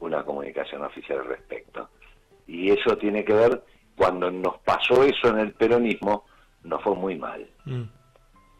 una 0.00 0.24
comunicación 0.24 0.82
oficial 0.84 1.20
al 1.20 1.26
respecto. 1.26 1.88
Y 2.48 2.70
eso 2.70 2.96
tiene 2.96 3.24
que 3.24 3.34
ver, 3.34 3.62
cuando 3.94 4.30
nos 4.30 4.58
pasó 4.60 5.04
eso 5.04 5.28
en 5.28 5.38
el 5.38 5.52
peronismo, 5.52 6.24
nos 6.64 6.82
fue 6.82 6.96
muy 6.96 7.16
mal. 7.16 7.48
Mm. 7.66 7.82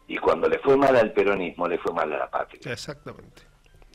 Y 0.07 0.17
cuando 0.17 0.47
le 0.47 0.59
fue 0.59 0.77
mal 0.77 0.95
al 0.95 1.11
peronismo, 1.11 1.67
le 1.67 1.77
fue 1.79 1.93
mal 1.93 2.13
a 2.13 2.19
la 2.19 2.29
patria. 2.29 2.71
Exactamente. 2.71 3.43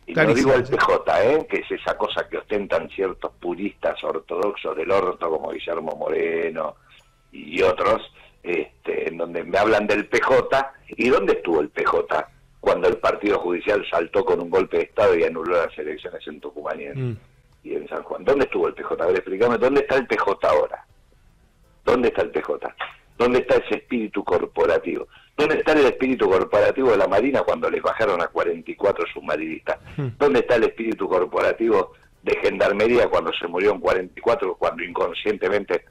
Y 0.06 0.12
no 0.12 0.34
digo 0.34 0.52
al 0.52 0.64
PJ, 0.64 1.24
¿eh? 1.24 1.46
que 1.48 1.58
es 1.58 1.70
esa 1.70 1.96
cosa 1.96 2.28
que 2.28 2.36
ostentan 2.36 2.90
ciertos 2.90 3.32
puristas 3.40 4.02
ortodoxos 4.04 4.76
del 4.76 4.90
orto, 4.90 5.30
como 5.30 5.50
Guillermo 5.50 5.96
Moreno 5.96 6.76
y 7.32 7.62
otros, 7.62 8.02
este, 8.42 9.08
en 9.08 9.16
donde 9.16 9.44
me 9.44 9.56
hablan 9.56 9.86
del 9.86 10.06
PJ. 10.06 10.72
¿Y 10.88 11.08
dónde 11.08 11.34
estuvo 11.34 11.60
el 11.60 11.70
PJ 11.70 12.28
cuando 12.60 12.88
el 12.88 12.98
Partido 12.98 13.38
Judicial 13.40 13.84
saltó 13.90 14.24
con 14.24 14.40
un 14.40 14.50
golpe 14.50 14.78
de 14.78 14.82
Estado 14.84 15.16
y 15.16 15.24
anuló 15.24 15.56
las 15.56 15.78
elecciones 15.78 16.26
en 16.26 16.40
Tucumán 16.40 16.80
y 17.64 17.74
en. 17.74 17.88
San 17.88 18.02
Juan. 18.02 18.24
¿Dónde 18.24 18.44
estuvo 18.44 18.68
el 18.68 18.74
PJ? 18.74 19.02
A 19.02 19.06
ver, 19.06 19.16
explícame, 19.16 19.58
¿dónde 19.58 19.80
está 19.80 19.96
el 19.96 20.06
PJ 20.06 20.48
ahora? 20.48 20.86
¿Dónde 21.84 22.08
está 22.08 22.22
el 22.22 22.30
PJ? 22.30 22.74
¿Dónde 23.18 23.38
está 23.40 23.56
ese 23.56 23.76
espíritu 23.76 24.24
corporativo? 24.24 25.06
¿Dónde 25.36 25.56
está 25.56 25.72
el 25.72 25.86
espíritu 25.86 26.28
corporativo 26.28 26.90
de 26.90 26.96
la 26.96 27.08
Marina 27.08 27.42
cuando 27.42 27.68
les 27.68 27.82
bajaron 27.82 28.22
a 28.22 28.28
44 28.28 29.04
submarinistas? 29.12 29.78
Mm. 29.96 30.06
¿Dónde 30.18 30.40
está 30.40 30.56
el 30.56 30.64
espíritu 30.64 31.08
corporativo 31.08 31.92
de 32.22 32.36
Gendarmería 32.36 33.08
cuando 33.08 33.32
se 33.32 33.46
murió 33.46 33.72
en 33.72 33.80
44, 33.80 34.54
cuando 34.56 34.82
inconscientemente 34.82 35.84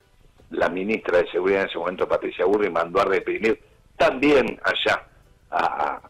la 0.50 0.68
ministra 0.68 1.20
de 1.20 1.30
Seguridad 1.30 1.62
en 1.62 1.70
ese 1.70 1.78
momento, 1.78 2.08
Patricia 2.08 2.46
Burri, 2.46 2.70
mandó 2.70 3.02
a 3.02 3.06
reprimir 3.06 3.62
también 3.98 4.60
allá 4.64 5.04
a, 5.52 6.02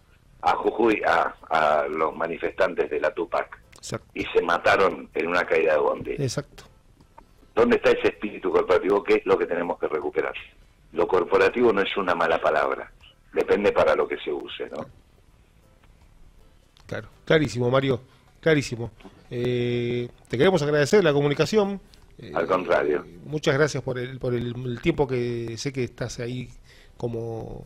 a 0.42 0.56
Jujuy 0.56 1.02
a, 1.06 1.86
los 1.90 2.16
manifestantes 2.16 2.90
de 2.90 3.00
la 3.00 3.14
Tupac 3.14 3.60
y 4.14 4.26
se 4.26 4.42
mataron 4.42 5.10
en 5.14 5.28
una 5.28 5.46
caída 5.46 5.74
de 5.74 5.80
bondi. 5.80 6.12
Exacto. 6.14 6.64
¿Dónde 7.56 7.78
está 7.78 7.92
ese 7.92 8.10
espíritu 8.10 8.52
corporativo? 8.52 9.04
¿Qué 9.04 9.16
es 9.16 9.26
lo 9.26 9.38
que 9.38 9.46
tenemos 9.46 9.80
que 9.80 9.88
recuperar? 9.88 10.34
Lo 10.94 11.08
corporativo 11.08 11.72
no 11.74 11.82
es 11.82 11.96
una 11.98 12.16
mala 12.16 12.42
palabra, 12.42 12.92
depende 13.34 13.72
para 13.72 13.96
lo 13.96 14.08
que 14.08 14.18
se 14.18 14.32
use, 14.32 14.70
¿no? 14.70 14.86
Claro, 16.86 17.08
clarísimo, 17.26 17.70
Mario, 17.70 18.02
clarísimo. 18.40 18.92
Eh, 19.30 20.10
te 20.28 20.38
queremos 20.38 20.62
agradecer 20.62 21.04
la 21.04 21.14
comunicación. 21.14 21.80
Al 22.34 22.48
contrario. 22.48 23.04
Eh, 23.06 23.20
muchas 23.26 23.56
gracias 23.56 23.82
por 23.82 23.98
el, 23.98 24.20
por 24.20 24.34
el 24.34 24.80
tiempo 24.82 25.08
que 25.08 25.58
sé 25.58 25.74
que 25.74 25.84
estás 25.84 26.20
ahí 26.20 26.50
como 26.98 27.66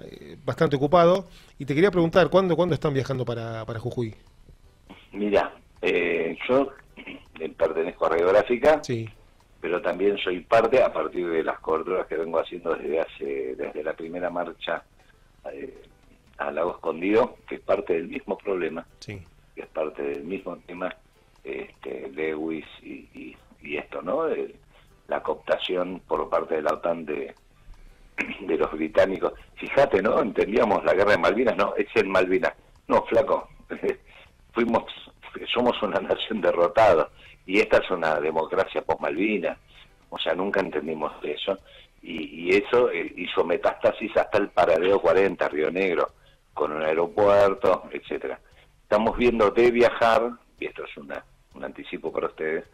eh, 0.00 0.36
bastante 0.44 0.76
ocupado. 0.76 1.26
Y 1.58 1.64
te 1.64 1.74
quería 1.74 1.90
preguntar, 1.90 2.28
¿cuándo, 2.28 2.56
¿cuándo 2.56 2.74
están 2.74 2.94
viajando 2.94 3.24
para, 3.24 3.64
para 3.64 3.80
Jujuy? 3.80 4.14
Mira, 5.12 5.52
eh, 5.82 6.36
yo 6.48 6.72
pertenezco 7.56 8.06
a 8.06 8.10
Radiográfica, 8.10 8.82
sí. 8.82 9.08
pero 9.60 9.80
también 9.80 10.18
soy 10.18 10.40
parte 10.40 10.82
a 10.82 10.92
partir 10.92 11.28
de 11.28 11.42
las 11.42 11.58
coberturas 11.60 12.06
que 12.06 12.16
vengo 12.16 12.38
haciendo 12.38 12.74
desde 12.74 13.00
hace 13.00 13.54
desde 13.56 13.82
la 13.82 13.94
primera 13.94 14.30
marcha 14.30 14.82
eh, 15.52 15.82
al 16.38 16.54
Lago 16.54 16.72
Escondido, 16.72 17.36
que 17.48 17.56
es 17.56 17.60
parte 17.60 17.94
del 17.94 18.08
mismo 18.08 18.36
problema, 18.38 18.86
sí. 19.00 19.20
que 19.54 19.62
es 19.62 19.68
parte 19.68 20.02
del 20.02 20.24
mismo 20.24 20.56
tema, 20.66 20.94
este, 21.44 22.10
Lewis 22.12 22.66
y, 22.82 23.36
y, 23.62 23.76
esto, 23.76 24.02
¿no? 24.02 24.24
la 25.08 25.22
cooptación 25.22 26.00
por 26.06 26.28
parte 26.28 26.56
de 26.56 26.62
la 26.62 26.74
OTAN 26.74 27.04
de, 27.04 27.34
de 28.40 28.56
los 28.56 28.70
británicos. 28.72 29.32
Fíjate, 29.56 30.02
¿no? 30.02 30.20
Entendíamos 30.20 30.84
la 30.84 30.94
guerra 30.94 31.12
de 31.12 31.18
Malvinas, 31.18 31.56
no, 31.56 31.74
es 31.76 31.86
en 31.94 32.10
Malvinas. 32.10 32.52
No, 32.86 33.02
flaco, 33.02 33.48
fuimos, 34.58 34.84
somos 35.52 35.80
una 35.82 36.00
nación 36.08 36.40
derrotada 36.40 37.08
y 37.46 37.60
esta 37.60 37.78
es 37.78 37.90
una 37.90 38.18
democracia 38.20 38.82
post-Malvinas. 38.82 39.56
O 40.10 40.18
sea, 40.18 40.34
nunca 40.34 40.60
entendimos 40.60 41.12
eso. 41.22 41.56
Y, 42.02 42.56
eso 42.56 42.90
eh, 42.90 43.12
hizo 43.16 43.44
metástasis 43.44 44.16
hasta 44.16 44.38
el 44.38 44.48
paradeo 44.48 45.00
40, 45.00 45.48
Río 45.48 45.70
Negro, 45.70 46.10
con 46.54 46.72
un 46.72 46.82
aeropuerto, 46.82 47.84
etcétera. 47.92 48.40
Estamos 48.82 49.16
viendo 49.16 49.50
de 49.50 49.70
viajar, 49.70 50.30
y 50.58 50.66
esto 50.66 50.84
es 50.84 50.96
una, 50.96 51.22
un 51.54 51.64
anticipo 51.64 52.10
para 52.10 52.28
ustedes, 52.28 52.64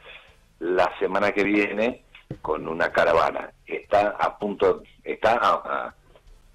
la 0.61 0.91
semana 0.99 1.33
que 1.33 1.43
viene 1.43 2.05
con 2.41 2.69
una 2.69 2.91
caravana. 2.91 3.51
Está 3.67 4.17
a 4.19 4.39
punto, 4.39 4.83
está 5.03 5.95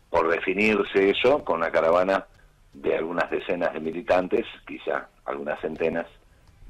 por 0.10 0.30
definirse 0.30 1.10
eso, 1.10 1.44
con 1.44 1.58
una 1.58 1.72
caravana 1.72 2.26
de 2.74 2.96
algunas 2.96 3.30
decenas 3.30 3.74
de 3.74 3.80
militantes, 3.80 4.46
quizá 4.66 5.08
algunas 5.30 5.60
centenas 5.62 6.08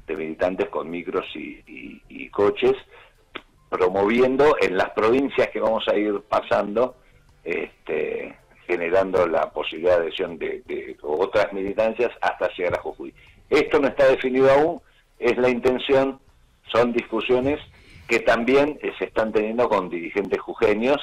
de 0.06 0.16
militantes 0.16 0.68
con 0.68 0.90
micros 0.90 1.26
y, 1.34 2.28
coches, 2.30 2.76
promoviendo 3.68 4.56
en 4.60 4.76
las 4.76 4.90
provincias 4.90 5.48
que 5.48 5.60
vamos 5.60 5.86
a 5.88 5.96
ir 5.96 6.20
pasando, 6.28 6.96
este, 7.44 8.36
generando 8.66 9.26
la 9.26 9.50
posibilidad 9.50 9.96
de 9.96 10.02
adhesión 10.04 10.38
de, 10.38 10.62
de 10.66 10.96
otras 11.02 11.52
militancias 11.52 12.10
hasta 12.20 12.48
llegar 12.54 12.78
a 12.78 12.82
Jujuy. 12.82 13.12
Esto 13.48 13.80
no 13.80 13.88
está 13.88 14.06
definido 14.06 14.50
aún, 14.50 14.80
es 15.18 15.36
la 15.36 15.48
intención 15.48 16.20
son 16.72 16.92
discusiones 16.92 17.60
que 18.08 18.20
también 18.20 18.78
eh, 18.82 18.92
se 18.98 19.06
están 19.06 19.32
teniendo 19.32 19.68
con 19.68 19.88
dirigentes 19.88 20.40
jujeños 20.40 20.98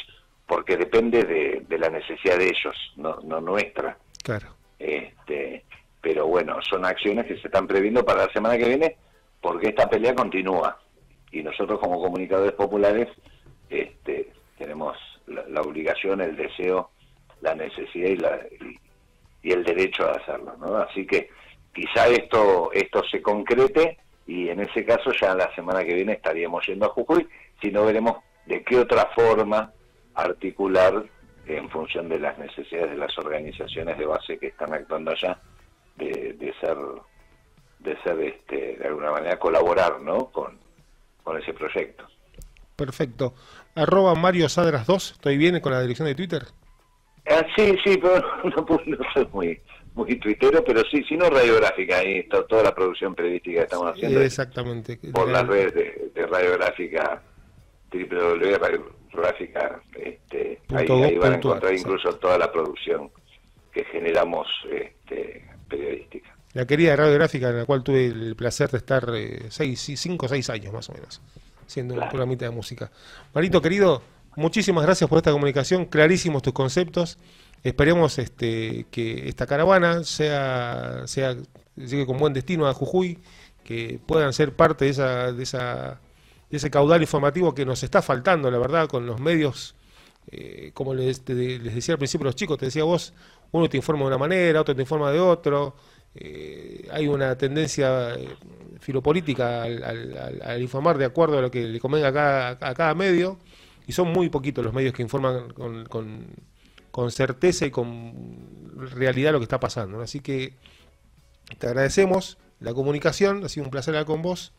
porque 0.46 0.78
depende 0.78 1.24
de, 1.24 1.78
la 1.78 1.90
necesidad 1.90 2.38
de 2.38 2.46
ellos, 2.46 2.76
no, 2.96 3.20
no 3.24 3.42
nuestra. 3.42 3.98
Claro. 4.24 4.48
Este, 4.80 5.66
pero 6.08 6.26
bueno, 6.26 6.58
son 6.62 6.86
acciones 6.86 7.26
que 7.26 7.36
se 7.36 7.48
están 7.48 7.68
previendo 7.68 8.06
para 8.06 8.28
la 8.28 8.32
semana 8.32 8.58
que 8.58 8.70
viene 8.70 8.96
porque 9.42 9.68
esta 9.68 9.90
pelea 9.90 10.16
continúa 10.16 10.80
y 11.34 11.44
nosotros 11.44 11.82
como 11.82 12.02
comunicadores 12.02 12.54
populares 12.54 13.10
este, 13.70 14.32
tenemos 14.58 14.96
la, 15.26 15.60
obligación, 15.60 16.22
el 16.22 16.38
deseo, 16.38 16.92
la 17.42 17.56
necesidad 17.56 18.08
y, 18.08 18.16
la, 18.16 18.40
y, 19.44 19.52
el 19.52 19.66
derecho 19.66 20.08
a 20.08 20.14
hacerlo, 20.14 20.56
¿no? 20.58 20.78
Así 20.78 21.06
que 21.06 21.30
quizá 21.74 22.08
esto 22.08 22.72
esto 22.72 23.04
se 23.12 23.22
concrete 23.22 23.98
y 24.26 24.48
en 24.48 24.62
ese 24.62 24.86
caso 24.86 25.12
ya 25.12 25.36
la 25.36 25.54
semana 25.56 25.84
que 25.84 25.94
viene 25.94 26.14
estaríamos 26.14 26.66
yendo 26.66 26.86
a 26.86 26.90
Jujuy, 26.90 27.28
si 27.62 27.70
no 27.70 27.84
veremos 27.84 28.24
de 28.46 28.64
qué 28.64 28.78
otra 28.80 29.10
forma 29.14 29.74
articular 30.16 31.04
en 31.48 31.70
función 31.70 32.08
de 32.08 32.20
las 32.20 32.38
necesidades 32.38 32.92
de 32.92 32.98
las 32.98 33.18
organizaciones 33.18 33.98
de 33.98 34.06
base 34.06 34.40
que 34.40 34.48
están 34.48 34.74
actuando 34.74 35.12
allá 35.12 35.38
de, 35.98 36.34
de 36.34 36.54
ser 36.60 36.78
de 37.80 38.02
ser 38.04 38.20
este 38.22 38.78
de 38.78 38.88
alguna 38.88 39.12
manera 39.12 39.38
colaborar 39.40 40.02
¿no? 40.02 40.30
con, 40.32 40.58
con 41.24 41.38
ese 41.42 41.54
proyecto 41.54 42.06
perfecto 42.76 43.34
arroba 43.76 44.16
Mario 44.16 44.50
Sadras 44.50 44.88
2 44.88 45.12
estoy 45.14 45.38
bien 45.38 45.60
con 45.60 45.72
la 45.72 45.82
dirección 45.82 46.08
de 46.08 46.16
Twitter 46.16 46.44
ah, 47.30 47.46
sí 47.56 47.76
sí 47.84 47.98
pero 48.02 48.20
no, 48.44 48.66
no 48.86 48.98
soy 49.14 49.28
muy 49.32 49.62
muy 49.98 50.16
tuitero, 50.20 50.64
pero 50.64 50.82
sí, 50.92 51.04
sí 51.10 51.18
no 51.18 51.28
radiográfica, 51.30 51.98
ahí 51.98 52.20
está 52.20 52.46
toda 52.46 52.64
la 52.64 52.76
producción 52.76 53.16
periodística 53.16 53.58
que 53.58 53.64
estamos 53.64 53.92
haciendo. 53.92 54.22
exactamente. 54.22 55.00
Por 55.12 55.30
las 55.30 55.46
redes 55.48 55.74
de, 55.74 56.28
radiográfica, 56.28 57.24
www.radiográfica, 57.92 59.82
este, 59.96 60.62
ahí, 60.76 61.18
van 61.18 61.34
a 61.34 61.36
encontrar 61.38 61.74
incluso 61.74 62.16
toda 62.18 62.38
la 62.38 62.52
producción 62.52 63.10
que 63.74 63.84
generamos 63.86 64.48
este, 64.72 65.50
periodística. 65.68 66.36
La 66.54 66.66
querida 66.66 66.96
radiográfica 66.96 67.50
en 67.50 67.58
la 67.58 67.66
cual 67.66 67.84
tuve 67.84 68.08
el 68.08 68.36
placer 68.36 68.72
de 68.72 68.78
estar 68.78 69.12
eh, 69.14 69.46
seis, 69.50 69.80
cinco 69.96 70.26
o 70.26 70.30
seis 70.30 70.50
años 70.50 70.74
más 70.74 70.90
o 70.90 70.94
menos, 70.94 71.22
siendo 71.68 71.94
un 71.94 72.00
programita 72.10 72.46
de 72.46 72.52
música. 72.52 72.92
Marito, 73.34 73.62
querido, 73.62 74.02
muchísimas 74.36 74.84
gracias 74.84 75.10
por 75.10 75.18
esta 75.18 75.32
comunicación, 75.32 75.86
clarísimos 75.86 76.42
tus 76.42 76.54
conceptos. 76.54 77.18
Esperemos 77.64 78.18
este, 78.18 78.86
que 78.92 79.28
esta 79.28 79.46
caravana 79.46 80.04
sea, 80.04 81.04
sea 81.06 81.36
llegue 81.76 82.06
con 82.06 82.18
buen 82.18 82.34
destino 82.34 82.68
a 82.68 82.74
Jujuy, 82.74 83.20
que 83.64 84.00
puedan 84.06 84.34
ser 84.34 84.56
parte 84.56 84.86
de, 84.86 84.92
esa, 84.92 85.32
de, 85.34 85.44
esa, 85.44 86.00
de 86.50 86.58
ese 86.58 86.72
caudal 86.72 87.02
informativo 87.02 87.54
que 87.54 87.66
nos 87.66 87.84
está 87.84 88.02
faltando, 88.02 88.50
la 88.50 88.58
verdad, 88.58 88.88
con 88.88 89.06
los 89.06 89.20
medios, 89.20 89.76
eh, 90.32 90.72
como 90.74 90.94
les, 90.94 91.28
les, 91.28 91.64
decía 91.76 91.96
al 91.96 92.00
principio 92.00 92.26
los 92.26 92.36
chicos, 92.36 92.58
te 92.58 92.66
decía 92.66 92.84
vos, 92.84 93.14
uno 93.52 93.70
te 93.70 93.78
informa 93.78 94.02
de 94.04 94.08
una 94.08 94.18
manera, 94.18 94.62
otro 94.62 94.76
te 94.76 94.82
informa 94.82 95.12
de 95.12 95.20
otro, 95.20 95.76
eh, 96.16 96.88
hay 96.92 97.08
una 97.08 97.38
tendencia 97.38 98.16
eh, 98.16 98.28
filopolítica 98.80 99.64
al, 99.64 100.62
informar 100.62 100.98
de 100.98 101.06
acuerdo 101.06 101.38
a 101.38 101.42
lo 101.42 101.52
que 101.52 101.66
le 101.66 101.80
convenga 101.80 102.50
a 102.60 102.74
cada, 102.74 102.96
medio, 102.96 103.38
y 103.86 103.92
son 103.92 104.12
muy 104.12 104.30
poquitos 104.30 104.66
los 104.66 104.74
medios 104.74 104.94
que 104.94 105.04
informan 105.04 105.54
con, 105.54 107.12
certeza 107.12 107.66
y 107.68 107.72
con 107.72 108.74
realidad 108.96 109.32
lo 109.32 109.40
que 109.40 109.44
está 109.44 109.60
pasando. 109.60 110.02
Así 110.02 110.20
que 110.20 110.54
te 111.60 111.68
agradecemos 111.68 112.38
la 112.60 112.74
comunicación, 112.74 113.46
ha 113.46 113.50
sido 113.50 113.66
un 113.66 113.72
placer 113.72 113.94
hablar 113.94 114.06
con 114.06 114.22
vos. 114.24 114.54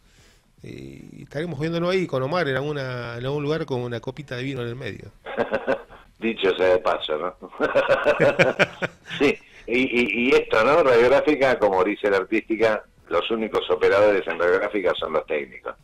y 0.62 1.22
estaremos 1.22 1.58
viéndolo 1.58 1.90
ahí 1.90 2.06
con 2.06 2.22
Omar 2.22 2.48
en, 2.48 2.56
alguna, 2.56 3.16
en 3.18 3.24
algún 3.24 3.42
lugar 3.42 3.66
con 3.66 3.80
una 3.80 4.00
copita 4.00 4.36
de 4.36 4.44
vino 4.44 4.62
en 4.62 4.68
el 4.68 4.76
medio. 4.76 5.10
Dicho 6.18 6.54
sea 6.56 6.70
de 6.70 6.78
paso, 6.78 7.16
¿no? 7.16 7.36
sí, 9.18 9.38
y, 9.66 10.26
y, 10.26 10.34
esto, 10.34 10.64
¿no? 10.64 10.82
Radiográfica, 10.82 11.58
como 11.58 11.84
dice 11.84 12.10
la 12.10 12.16
artística, 12.16 12.82
los 13.08 13.30
únicos 13.30 13.70
operadores 13.70 14.26
en 14.26 14.38
radiográfica 14.38 14.94
son 14.94 15.12
los 15.12 15.26
técnicos. 15.26 15.74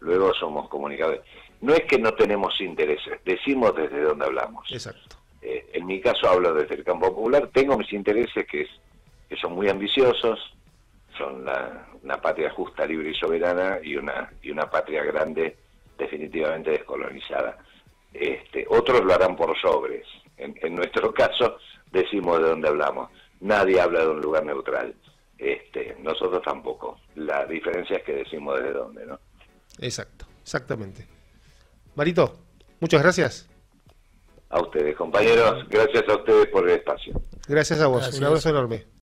Luego 0.00 0.34
somos 0.34 0.68
comunicadores. 0.68 1.20
No 1.60 1.74
es 1.74 1.84
que 1.84 1.98
no 1.98 2.12
tenemos 2.14 2.60
intereses, 2.60 3.20
decimos 3.24 3.74
desde 3.76 4.02
dónde 4.02 4.26
hablamos. 4.26 4.70
Exacto. 4.70 5.16
Eh, 5.40 5.70
en 5.72 5.86
mi 5.86 6.00
caso 6.00 6.28
hablo 6.28 6.52
desde 6.52 6.74
el 6.74 6.84
campo 6.84 7.14
popular, 7.14 7.48
tengo 7.52 7.78
mis 7.78 7.92
intereses 7.92 8.46
que, 8.46 8.62
es, 8.62 8.70
que 9.28 9.36
son 9.36 9.52
muy 9.52 9.68
ambiciosos, 9.68 10.38
son 11.16 11.46
una 12.02 12.20
patria 12.20 12.50
justa, 12.50 12.84
libre 12.84 13.10
y 13.10 13.14
soberana 13.14 13.78
y 13.82 13.96
una, 13.96 14.30
y 14.42 14.50
una 14.50 14.68
patria 14.68 15.02
grande 15.04 15.56
definitivamente 15.96 16.72
descolonizada. 16.72 17.58
Este, 18.20 18.66
otros 18.68 19.04
lo 19.04 19.14
harán 19.14 19.36
por 19.36 19.58
sobres. 19.60 20.06
En, 20.36 20.74
nuestro 20.74 21.12
caso 21.12 21.56
decimos 21.90 22.40
de 22.40 22.48
dónde 22.48 22.68
hablamos. 22.68 23.10
Nadie 23.40 23.80
habla 23.80 24.00
de 24.00 24.08
un 24.08 24.20
lugar 24.20 24.44
neutral. 24.44 24.94
Este, 25.38 25.96
nosotros 26.00 26.42
tampoco. 26.42 27.00
La 27.14 27.44
diferencia 27.46 27.96
es 27.98 28.02
que 28.04 28.12
decimos 28.12 28.58
desde 28.58 28.72
dónde, 28.72 29.06
¿no? 29.06 29.18
Exacto, 29.78 30.26
exactamente. 30.42 31.06
Marito, 31.94 32.38
muchas 32.80 33.02
gracias 33.02 33.48
a 34.48 34.60
ustedes, 34.60 34.96
compañeros. 34.96 35.66
Gracias 35.68 36.04
a 36.08 36.16
ustedes 36.16 36.46
por 36.48 36.68
el 36.68 36.76
espacio. 36.76 37.20
Gracias 37.48 37.80
a 37.80 37.86
vos. 37.86 38.18
Un 38.18 38.24
abrazo 38.24 38.50
enorme. 38.50 38.95